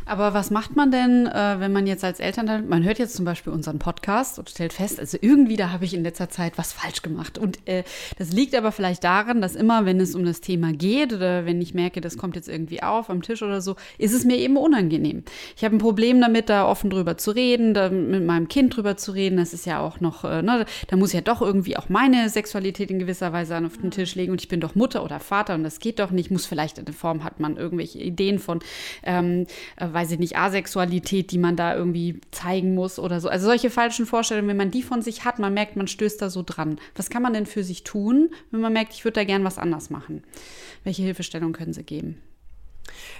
Aber 0.08 0.34
was 0.34 0.52
macht 0.52 0.76
man 0.76 0.89
denn, 0.89 1.28
äh, 1.28 1.60
wenn 1.60 1.74
man 1.74 1.86
jetzt 1.86 2.04
als 2.04 2.22
Eltern, 2.22 2.67
man 2.70 2.84
hört 2.84 2.98
jetzt 2.98 3.15
zum 3.15 3.26
Beispiel 3.26 3.52
unseren 3.52 3.78
Podcast 3.78 4.39
und 4.39 4.50
stellt 4.50 4.72
fest, 4.72 5.00
also 5.00 5.17
irgendwie 5.20 5.58
da 5.58 5.72
habe 5.72 5.84
ich 5.84 5.93
in 5.93 6.04
letzter 6.04 6.30
Zeit 6.30 6.58
was 6.58 6.72
falsch 6.72 7.02
gemacht. 7.02 7.38
Und 7.38 7.60
äh, 7.67 7.84
das 8.17 8.32
liegt 8.32 8.56
aber 8.56 8.72
vielleicht 8.72 9.04
daran, 9.04 9.41
dass 9.41 9.56
immer, 9.56 9.86
wenn 9.86 10.00
es 10.00 10.15
um 10.15 10.24
das 10.24 10.39
Thema 10.39 10.72
geht 10.72 11.12
oder 11.12 11.46
wenn 11.46 11.62
ich 11.62 11.74
merke, 11.74 12.00
das 12.00 12.17
kommt 12.17 12.38
jetzt 12.38 12.48
irgendwie 12.48 12.82
auf 12.82 13.10
am 13.10 13.22
Tisch 13.22 13.43
oder 13.43 13.60
so, 13.60 13.76
ist 13.98 14.13
es 14.13 14.24
mir 14.24 14.38
eben 14.38 14.56
unangenehm. 14.56 15.24
Ich 15.58 15.65
habe 15.65 15.76
ein 15.76 15.80
Problem 15.80 16.22
damit, 16.22 16.50
da 16.50 16.65
offen 16.65 16.89
drüber 16.89 17.17
zu 17.17 17.32
reden, 17.32 17.74
da 17.74 17.89
mit 17.89 18.26
meinem 18.26 18.48
Kind 18.48 18.78
drüber 18.78 18.96
zu 18.96 19.12
reden. 19.12 19.36
Das 19.36 19.54
ist 19.54 19.65
ja 19.65 19.82
auch 19.82 20.00
noch, 20.00 20.24
äh, 20.24 20.41
ne, 20.41 20.65
da 20.88 20.96
muss 20.96 21.10
ich 21.10 21.15
ja 21.15 21.22
doch 21.22 21.41
irgendwie 21.41 21.76
auch 21.76 21.89
meine 21.89 22.30
Sexualität 22.30 22.91
in 22.91 23.00
gewisser 23.00 23.34
Weise 23.34 23.58
auf 23.58 23.78
den 23.78 23.91
Tisch 23.91 24.15
legen 24.15 24.32
und 24.32 24.41
ich 24.41 24.48
bin 24.48 24.62
doch 24.62 24.76
Mutter 24.76 25.04
oder 25.04 25.20
Vater 25.20 25.56
und 25.56 25.63
das 25.63 25.80
geht 25.80 26.00
doch 26.00 26.12
nicht. 26.12 26.32
Muss 26.32 26.46
vielleicht 26.46 26.78
in 26.78 26.86
der 26.86 26.93
Form 26.93 27.26
hat 27.26 27.41
man 27.41 27.58
irgendwelche 27.58 28.00
Ideen 28.00 28.39
von 28.39 28.60
ähm, 29.04 29.48
äh, 29.76 29.96
weiß 29.97 30.12
ich 30.12 30.19
nicht, 30.19 30.38
Asexualität, 30.38 31.31
die 31.31 31.39
man 31.39 31.55
da 31.55 31.75
irgendwie 31.75 32.21
zeigen 32.29 32.75
muss 32.75 32.99
oder 32.99 33.19
so. 33.19 33.29
Also 33.29 33.47
solche 33.47 33.71
falschen 33.71 34.05
Vorstellungen, 34.05 34.47
wenn 34.47 34.57
man 34.57 34.69
die 34.69 34.83
von 34.83 35.01
sich 35.01 35.25
hat, 35.25 35.39
man 35.39 35.55
merkt, 35.55 35.75
man 35.75 35.88
stößt 35.88 36.21
da 36.21 36.29
so 36.29 36.43
dran. 36.45 36.77
Was 36.95 37.10
kann 37.10 37.23
man 37.23 37.33
denn 37.33 37.47
für 37.47 37.63
sich 37.63 37.83
tun, 37.83 38.29
wenn 38.51 38.62
man 38.62 38.73
merkt, 38.73 38.93
ich 38.93 39.03
würde 39.03 39.15
da 39.15 39.23
gern 39.23 39.43
was 39.43 39.57
anders 39.57 39.89
machen? 39.89 40.23
Welche 40.83 41.01
Hilfestellung 41.01 41.51
können 41.51 41.73
Sie 41.73 41.81
geben? 41.81 42.21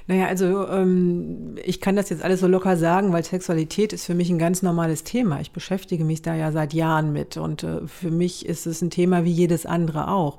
Naja, 0.06 0.28
also 0.28 0.68
ähm, 0.68 1.56
ich 1.66 1.82
kann 1.82 1.96
das 1.96 2.12
jetzt 2.12 2.24
alles 2.24 2.42
so 2.42 2.48
locker 2.48 2.78
sagen, 2.78 3.12
weil 3.12 3.24
Sexualität 3.24 3.92
ist 3.92 4.06
für 4.06 4.14
mich 4.14 4.30
ein 4.30 4.38
ganz 4.38 4.62
normales 4.62 5.04
Thema. 5.04 5.42
Ich 5.42 5.52
beschäftige 5.52 6.06
mich 6.06 6.22
da 6.22 6.36
ja 6.36 6.52
seit 6.52 6.74
Jahren 6.74 7.12
mit 7.12 7.38
und 7.38 7.64
äh, 7.64 7.88
für 7.88 8.12
mich 8.12 8.46
ist 8.46 8.68
es 8.68 8.84
ein 8.84 8.92
Thema 8.92 9.26
wie 9.26 9.32
jedes 9.32 9.66
andere 9.66 10.10
auch. 10.10 10.38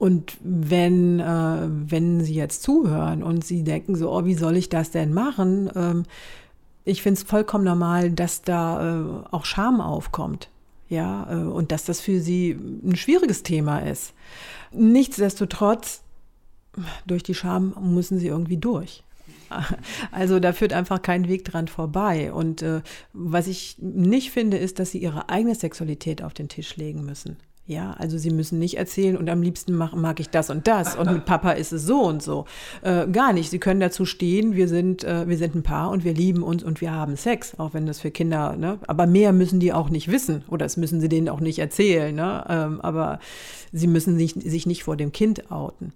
Und 0.00 0.38
wenn, 0.42 1.20
äh, 1.20 1.68
wenn 1.68 2.22
Sie 2.22 2.32
jetzt 2.32 2.62
zuhören 2.62 3.22
und 3.22 3.44
Sie 3.44 3.64
denken 3.64 3.96
so, 3.96 4.10
oh, 4.10 4.24
wie 4.24 4.34
soll 4.34 4.56
ich 4.56 4.70
das 4.70 4.90
denn 4.90 5.12
machen? 5.12 5.70
Ähm, 5.76 6.04
ich 6.86 7.02
finde 7.02 7.20
es 7.20 7.28
vollkommen 7.28 7.64
normal, 7.64 8.10
dass 8.10 8.40
da 8.40 8.98
äh, 8.98 9.24
auch 9.30 9.44
Scham 9.44 9.82
aufkommt. 9.82 10.48
Ja, 10.88 11.30
äh, 11.30 11.44
und 11.44 11.70
dass 11.70 11.84
das 11.84 12.00
für 12.00 12.18
Sie 12.18 12.52
ein 12.52 12.96
schwieriges 12.96 13.42
Thema 13.42 13.80
ist. 13.80 14.14
Nichtsdestotrotz, 14.72 16.02
durch 17.06 17.22
die 17.22 17.34
Scham 17.34 17.74
müssen 17.94 18.18
Sie 18.18 18.28
irgendwie 18.28 18.56
durch. 18.56 19.04
Also 20.12 20.40
da 20.40 20.54
führt 20.54 20.72
einfach 20.72 21.02
kein 21.02 21.28
Weg 21.28 21.44
dran 21.44 21.68
vorbei. 21.68 22.32
Und 22.32 22.62
äh, 22.62 22.80
was 23.12 23.48
ich 23.48 23.76
nicht 23.80 24.30
finde, 24.30 24.56
ist, 24.56 24.78
dass 24.78 24.92
sie 24.92 24.98
ihre 24.98 25.28
eigene 25.28 25.56
Sexualität 25.56 26.22
auf 26.22 26.32
den 26.32 26.48
Tisch 26.48 26.76
legen 26.76 27.04
müssen. 27.04 27.36
Ja, 27.66 27.92
also 27.98 28.18
sie 28.18 28.30
müssen 28.30 28.58
nicht 28.58 28.78
erzählen 28.78 29.16
und 29.16 29.30
am 29.30 29.42
liebsten 29.42 29.74
mag, 29.74 29.94
mag 29.94 30.18
ich 30.18 30.28
das 30.28 30.50
und 30.50 30.66
das 30.66 30.96
und 30.96 31.12
mit 31.12 31.24
Papa 31.24 31.52
ist 31.52 31.72
es 31.72 31.86
so 31.86 32.02
und 32.02 32.20
so. 32.20 32.46
Äh, 32.82 33.06
gar 33.06 33.32
nicht. 33.32 33.48
Sie 33.50 33.60
können 33.60 33.78
dazu 33.78 34.04
stehen, 34.06 34.56
wir 34.56 34.66
sind, 34.66 35.04
äh, 35.04 35.28
wir 35.28 35.38
sind 35.38 35.54
ein 35.54 35.62
Paar 35.62 35.90
und 35.90 36.02
wir 36.02 36.12
lieben 36.12 36.42
uns 36.42 36.64
und 36.64 36.80
wir 36.80 36.90
haben 36.90 37.16
Sex, 37.16 37.58
auch 37.58 37.72
wenn 37.72 37.86
das 37.86 38.00
für 38.00 38.10
Kinder, 38.10 38.56
ne? 38.56 38.80
Aber 38.88 39.06
mehr 39.06 39.32
müssen 39.32 39.60
die 39.60 39.72
auch 39.72 39.88
nicht 39.88 40.10
wissen 40.10 40.42
oder 40.48 40.64
das 40.64 40.76
müssen 40.78 41.00
sie 41.00 41.08
denen 41.08 41.28
auch 41.28 41.38
nicht 41.38 41.60
erzählen, 41.60 42.12
ne? 42.12 42.44
Ähm, 42.48 42.80
aber 42.80 43.20
sie 43.72 43.86
müssen 43.86 44.18
sich, 44.18 44.32
sich 44.34 44.66
nicht 44.66 44.82
vor 44.82 44.96
dem 44.96 45.12
Kind 45.12 45.52
outen. 45.52 45.92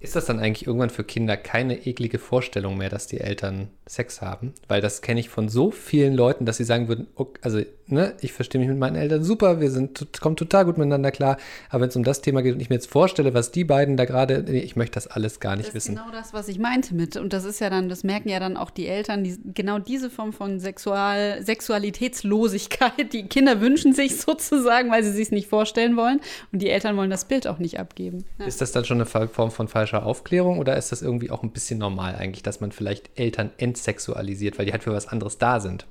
Ist 0.00 0.14
das 0.14 0.26
dann 0.26 0.38
eigentlich 0.38 0.66
irgendwann 0.66 0.90
für 0.90 1.02
Kinder 1.02 1.36
keine 1.36 1.86
eklige 1.86 2.18
Vorstellung 2.18 2.76
mehr, 2.76 2.88
dass 2.88 3.08
die 3.08 3.18
Eltern 3.18 3.68
Sex 3.86 4.20
haben? 4.20 4.52
Weil 4.68 4.80
das 4.80 5.02
kenne 5.02 5.18
ich 5.18 5.28
von 5.28 5.48
so 5.48 5.70
vielen 5.72 6.14
Leuten, 6.14 6.44
dass 6.44 6.58
sie 6.58 6.64
sagen 6.64 6.86
würden, 6.86 7.08
okay, 7.16 7.40
also 7.42 7.62
ne, 7.90 8.14
ich 8.20 8.32
verstehe 8.32 8.60
mich 8.60 8.68
mit 8.68 8.78
meinen 8.78 8.96
Eltern 8.96 9.22
super, 9.22 9.60
wir 9.60 9.70
sind, 9.70 10.08
kommen 10.20 10.36
total 10.36 10.64
gut 10.64 10.78
miteinander 10.78 11.10
klar. 11.10 11.38
Aber 11.70 11.82
wenn 11.82 11.88
es 11.88 11.96
um 11.96 12.04
das 12.04 12.20
Thema 12.20 12.42
geht 12.42 12.54
und 12.54 12.60
ich 12.60 12.68
mir 12.68 12.76
jetzt 12.76 12.90
vorstelle, 12.90 13.34
was 13.34 13.50
die 13.50 13.64
beiden 13.64 13.96
da 13.96 14.04
gerade, 14.04 14.44
nee, 14.46 14.60
ich 14.60 14.76
möchte 14.76 14.94
das 14.94 15.06
alles 15.06 15.40
gar 15.40 15.56
nicht 15.56 15.68
das 15.68 15.74
wissen. 15.74 15.94
ist 15.94 16.00
genau 16.00 16.12
das, 16.12 16.32
was 16.32 16.48
ich 16.48 16.58
meinte 16.58 16.94
mit. 16.94 17.16
Und 17.16 17.32
das 17.32 17.44
ist 17.44 17.60
ja 17.60 17.70
dann, 17.70 17.88
das 17.88 18.04
merken 18.04 18.28
ja 18.28 18.40
dann 18.40 18.56
auch 18.56 18.70
die 18.70 18.86
Eltern, 18.86 19.24
die, 19.24 19.38
genau 19.54 19.78
diese 19.78 20.10
Form 20.10 20.32
von 20.32 20.60
Sexual, 20.60 21.42
Sexualitätslosigkeit. 21.42 23.12
Die 23.12 23.26
Kinder 23.26 23.60
wünschen 23.60 23.92
sich 23.92 24.20
sozusagen, 24.20 24.90
weil 24.90 25.02
sie 25.02 25.12
sich 25.12 25.30
nicht 25.30 25.48
vorstellen 25.48 25.96
wollen. 25.96 26.20
Und 26.52 26.60
die 26.60 26.70
Eltern 26.70 26.96
wollen 26.96 27.10
das 27.10 27.24
Bild 27.24 27.46
auch 27.46 27.58
nicht 27.58 27.78
abgeben. 27.78 28.24
Ja. 28.38 28.46
Ist 28.46 28.60
das 28.60 28.72
dann 28.72 28.84
schon 28.84 28.98
eine 28.98 29.06
Form 29.06 29.50
von 29.50 29.68
falscher 29.68 30.04
Aufklärung 30.04 30.58
oder 30.58 30.76
ist 30.76 30.92
das 30.92 31.02
irgendwie 31.02 31.30
auch 31.30 31.42
ein 31.42 31.50
bisschen 31.50 31.78
normal 31.78 32.14
eigentlich, 32.16 32.42
dass 32.42 32.60
man 32.60 32.72
vielleicht 32.72 33.18
Eltern 33.18 33.50
entsexualisiert, 33.58 34.58
weil 34.58 34.66
die 34.66 34.72
halt 34.72 34.84
für 34.84 34.92
was 34.92 35.08
anderes 35.08 35.38
da 35.38 35.60
sind? 35.60 35.86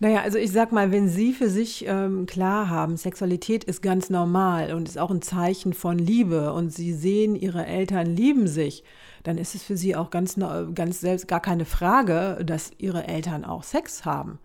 Naja, 0.00 0.22
also 0.22 0.38
ich 0.38 0.50
sag 0.50 0.72
mal, 0.72 0.90
wenn 0.90 1.08
Sie 1.08 1.32
für 1.32 1.48
sich 1.48 1.84
ähm, 1.86 2.26
klar 2.26 2.68
haben, 2.68 2.96
Sexualität 2.96 3.64
ist 3.64 3.80
ganz 3.80 4.10
normal 4.10 4.74
und 4.74 4.88
ist 4.88 4.98
auch 4.98 5.10
ein 5.10 5.22
Zeichen 5.22 5.72
von 5.72 5.98
Liebe 5.98 6.52
und 6.52 6.70
Sie 6.70 6.92
sehen, 6.92 7.36
Ihre 7.36 7.64
Eltern 7.64 8.06
lieben 8.06 8.48
sich, 8.48 8.82
dann 9.22 9.38
ist 9.38 9.54
es 9.54 9.62
für 9.62 9.76
Sie 9.76 9.94
auch 9.96 10.10
ganz, 10.10 10.36
ganz 10.74 11.00
selbst 11.00 11.28
gar 11.28 11.40
keine 11.40 11.64
Frage, 11.64 12.42
dass 12.44 12.72
Ihre 12.78 13.06
Eltern 13.06 13.44
auch 13.44 13.62
Sex 13.62 14.04
haben. 14.04 14.38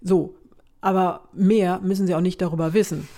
So, 0.00 0.36
aber 0.80 1.28
mehr 1.32 1.80
müssen 1.80 2.06
Sie 2.06 2.14
auch 2.14 2.20
nicht 2.20 2.40
darüber 2.40 2.72
wissen. 2.72 3.08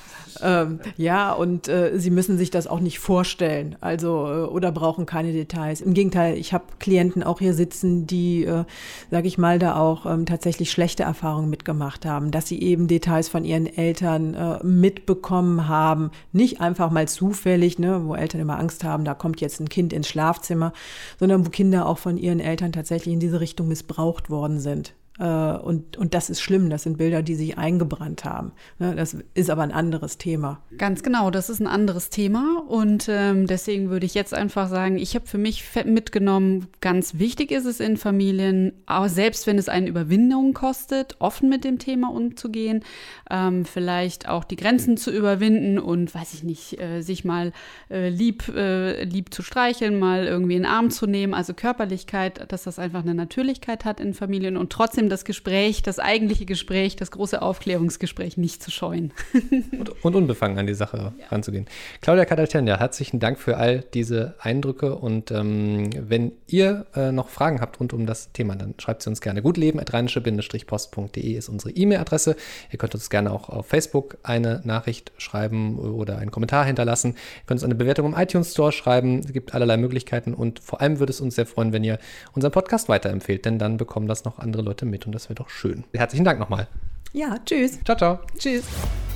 Ähm, 0.42 0.80
ja, 0.96 1.32
und 1.32 1.68
äh, 1.68 1.98
sie 1.98 2.10
müssen 2.10 2.38
sich 2.38 2.50
das 2.50 2.66
auch 2.66 2.80
nicht 2.80 2.98
vorstellen, 2.98 3.76
also 3.80 4.26
äh, 4.26 4.46
oder 4.46 4.72
brauchen 4.72 5.06
keine 5.06 5.32
Details. 5.32 5.80
Im 5.80 5.94
Gegenteil, 5.94 6.36
ich 6.36 6.52
habe 6.52 6.64
Klienten 6.78 7.22
auch 7.22 7.38
hier 7.38 7.54
sitzen, 7.54 8.06
die, 8.06 8.44
äh, 8.44 8.64
sage 9.10 9.28
ich 9.28 9.38
mal, 9.38 9.58
da 9.58 9.76
auch 9.76 10.06
ähm, 10.06 10.26
tatsächlich 10.26 10.70
schlechte 10.70 11.02
Erfahrungen 11.02 11.50
mitgemacht 11.50 12.06
haben, 12.06 12.30
dass 12.30 12.48
sie 12.48 12.60
eben 12.60 12.88
Details 12.88 13.28
von 13.28 13.44
ihren 13.44 13.66
Eltern 13.66 14.34
äh, 14.34 14.64
mitbekommen 14.64 15.68
haben, 15.68 16.10
nicht 16.32 16.60
einfach 16.60 16.90
mal 16.90 17.08
zufällig, 17.08 17.78
ne, 17.78 18.02
wo 18.04 18.14
Eltern 18.14 18.40
immer 18.40 18.58
Angst 18.58 18.84
haben, 18.84 19.04
da 19.04 19.14
kommt 19.14 19.40
jetzt 19.40 19.60
ein 19.60 19.68
Kind 19.68 19.92
ins 19.92 20.08
Schlafzimmer, 20.08 20.72
sondern 21.18 21.46
wo 21.46 21.50
Kinder 21.50 21.86
auch 21.86 21.98
von 21.98 22.16
ihren 22.16 22.40
Eltern 22.40 22.72
tatsächlich 22.72 23.12
in 23.14 23.20
diese 23.20 23.40
Richtung 23.40 23.68
missbraucht 23.68 24.30
worden 24.30 24.60
sind. 24.60 24.94
Äh, 25.18 25.24
und, 25.24 25.96
und 25.96 26.14
das 26.14 26.30
ist 26.30 26.40
schlimm, 26.40 26.70
das 26.70 26.82
sind 26.82 26.98
Bilder, 26.98 27.22
die 27.22 27.34
sich 27.34 27.58
eingebrannt 27.58 28.24
haben. 28.24 28.52
Ne, 28.78 28.94
das 28.94 29.16
ist 29.34 29.50
aber 29.50 29.62
ein 29.62 29.72
anderes 29.72 30.18
Thema. 30.18 30.60
Ganz 30.76 31.02
genau, 31.02 31.30
das 31.30 31.48
ist 31.50 31.60
ein 31.60 31.66
anderes 31.66 32.10
Thema. 32.10 32.62
Und 32.68 33.06
ähm, 33.08 33.46
deswegen 33.46 33.90
würde 33.90 34.06
ich 34.06 34.14
jetzt 34.14 34.34
einfach 34.34 34.68
sagen, 34.68 34.98
ich 34.98 35.14
habe 35.14 35.26
für 35.26 35.38
mich 35.38 35.64
mitgenommen, 35.84 36.68
ganz 36.80 37.18
wichtig 37.18 37.50
ist 37.50 37.64
es 37.64 37.80
in 37.80 37.96
Familien, 37.96 38.72
auch 38.86 39.08
selbst 39.08 39.46
wenn 39.46 39.58
es 39.58 39.68
eine 39.68 39.88
Überwindung 39.88 40.52
kostet, 40.52 41.16
offen 41.18 41.48
mit 41.48 41.64
dem 41.64 41.78
Thema 41.78 42.10
umzugehen, 42.12 42.84
ähm, 43.30 43.64
vielleicht 43.64 44.28
auch 44.28 44.44
die 44.44 44.56
Grenzen 44.56 44.96
zu 44.96 45.10
überwinden 45.10 45.78
und, 45.78 46.14
weiß 46.14 46.34
ich 46.34 46.44
nicht, 46.44 46.80
äh, 46.80 47.00
sich 47.00 47.24
mal 47.24 47.52
äh, 47.90 48.08
lieb, 48.08 48.48
äh, 48.54 49.04
lieb 49.04 49.32
zu 49.32 49.42
streicheln, 49.42 49.98
mal 49.98 50.26
irgendwie 50.26 50.56
in 50.56 50.62
den 50.62 50.70
Arm 50.70 50.90
zu 50.90 51.06
nehmen. 51.06 51.34
Also 51.34 51.54
Körperlichkeit, 51.54 52.50
dass 52.52 52.64
das 52.64 52.78
einfach 52.78 53.02
eine 53.02 53.14
Natürlichkeit 53.14 53.84
hat 53.84 54.00
in 54.00 54.14
Familien 54.14 54.56
und 54.56 54.70
trotzdem 54.70 55.05
trotzdem 55.06 55.08
das 55.08 55.24
Gespräch, 55.24 55.82
das 55.82 55.98
eigentliche 55.98 56.46
Gespräch, 56.46 56.96
das 56.96 57.10
große 57.10 57.40
Aufklärungsgespräch 57.40 58.36
nicht 58.36 58.62
zu 58.62 58.70
scheuen. 58.70 59.12
und, 59.72 60.04
und, 60.04 60.14
unbefangen 60.14 60.58
an 60.58 60.66
die 60.66 60.74
Sache 60.74 61.12
ja. 61.18 61.26
ranzugehen. 61.30 61.66
Claudia 62.00 62.24
Kadatenja, 62.24 62.78
herzlichen 62.78 63.20
Dank 63.20 63.38
für 63.38 63.56
all 63.56 63.84
diese 63.94 64.34
Eindrücke 64.40 64.94
und 64.94 65.30
ähm, 65.30 65.90
wenn 65.96 66.32
ihr 66.48 66.86
äh, 66.94 67.12
noch 67.12 67.28
Fragen 67.28 67.60
habt 67.60 67.80
rund 67.80 67.92
um 67.92 68.06
das 68.06 68.32
Thema, 68.32 68.56
dann 68.56 68.74
schreibt 68.78 69.02
sie 69.02 69.10
uns 69.10 69.20
gerne. 69.20 69.42
gutleben.rheinische-post.de 69.42 71.32
ist 71.32 71.48
unsere 71.48 71.70
E-Mail-Adresse. 71.72 72.36
Ihr 72.72 72.78
könnt 72.78 72.94
uns 72.94 73.10
gerne 73.10 73.32
auch 73.32 73.48
auf 73.48 73.66
Facebook 73.66 74.18
eine 74.22 74.60
Nachricht 74.64 75.12
schreiben 75.18 75.78
oder 75.78 76.18
einen 76.18 76.30
Kommentar 76.30 76.64
hinterlassen. 76.64 77.10
Ihr 77.10 77.46
könnt 77.46 77.58
uns 77.60 77.64
eine 77.64 77.74
Bewertung 77.74 78.06
im 78.06 78.18
iTunes 78.18 78.52
Store 78.52 78.72
schreiben. 78.72 79.20
Es 79.20 79.32
gibt 79.32 79.54
allerlei 79.54 79.76
Möglichkeiten 79.76 80.34
und 80.34 80.60
vor 80.60 80.80
allem 80.80 80.98
würde 80.98 81.10
es 81.10 81.20
uns 81.20 81.36
sehr 81.36 81.46
freuen, 81.46 81.72
wenn 81.72 81.84
ihr 81.84 81.98
unseren 82.34 82.52
Podcast 82.52 82.88
weiterempfehlt, 82.88 83.44
denn 83.44 83.58
dann 83.58 83.76
bekommen 83.76 84.08
das 84.08 84.24
noch 84.24 84.38
andere 84.38 84.62
Leute 84.62 84.86
mit 84.86 84.95
mit 84.96 85.06
und 85.06 85.12
das 85.12 85.28
wäre 85.28 85.34
doch 85.34 85.50
schön. 85.50 85.84
Herzlichen 85.92 86.24
Dank 86.24 86.40
nochmal. 86.40 86.66
Ja, 87.12 87.36
tschüss. 87.44 87.78
Ciao, 87.84 87.96
ciao. 87.96 88.18
Tschüss. 88.38 88.64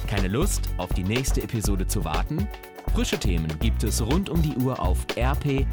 Keine 0.06 0.28
Lust, 0.28 0.68
auf 0.76 0.92
die 0.92 1.04
nächste 1.04 1.42
Episode 1.42 1.86
zu 1.86 2.04
warten? 2.04 2.46
Frische 2.94 3.18
Themen 3.18 3.48
gibt 3.60 3.82
es 3.84 4.04
rund 4.04 4.28
um 4.28 4.42
die 4.42 4.56
Uhr 4.56 4.78
auf 4.80 5.06
rp-online.de. 5.16 5.70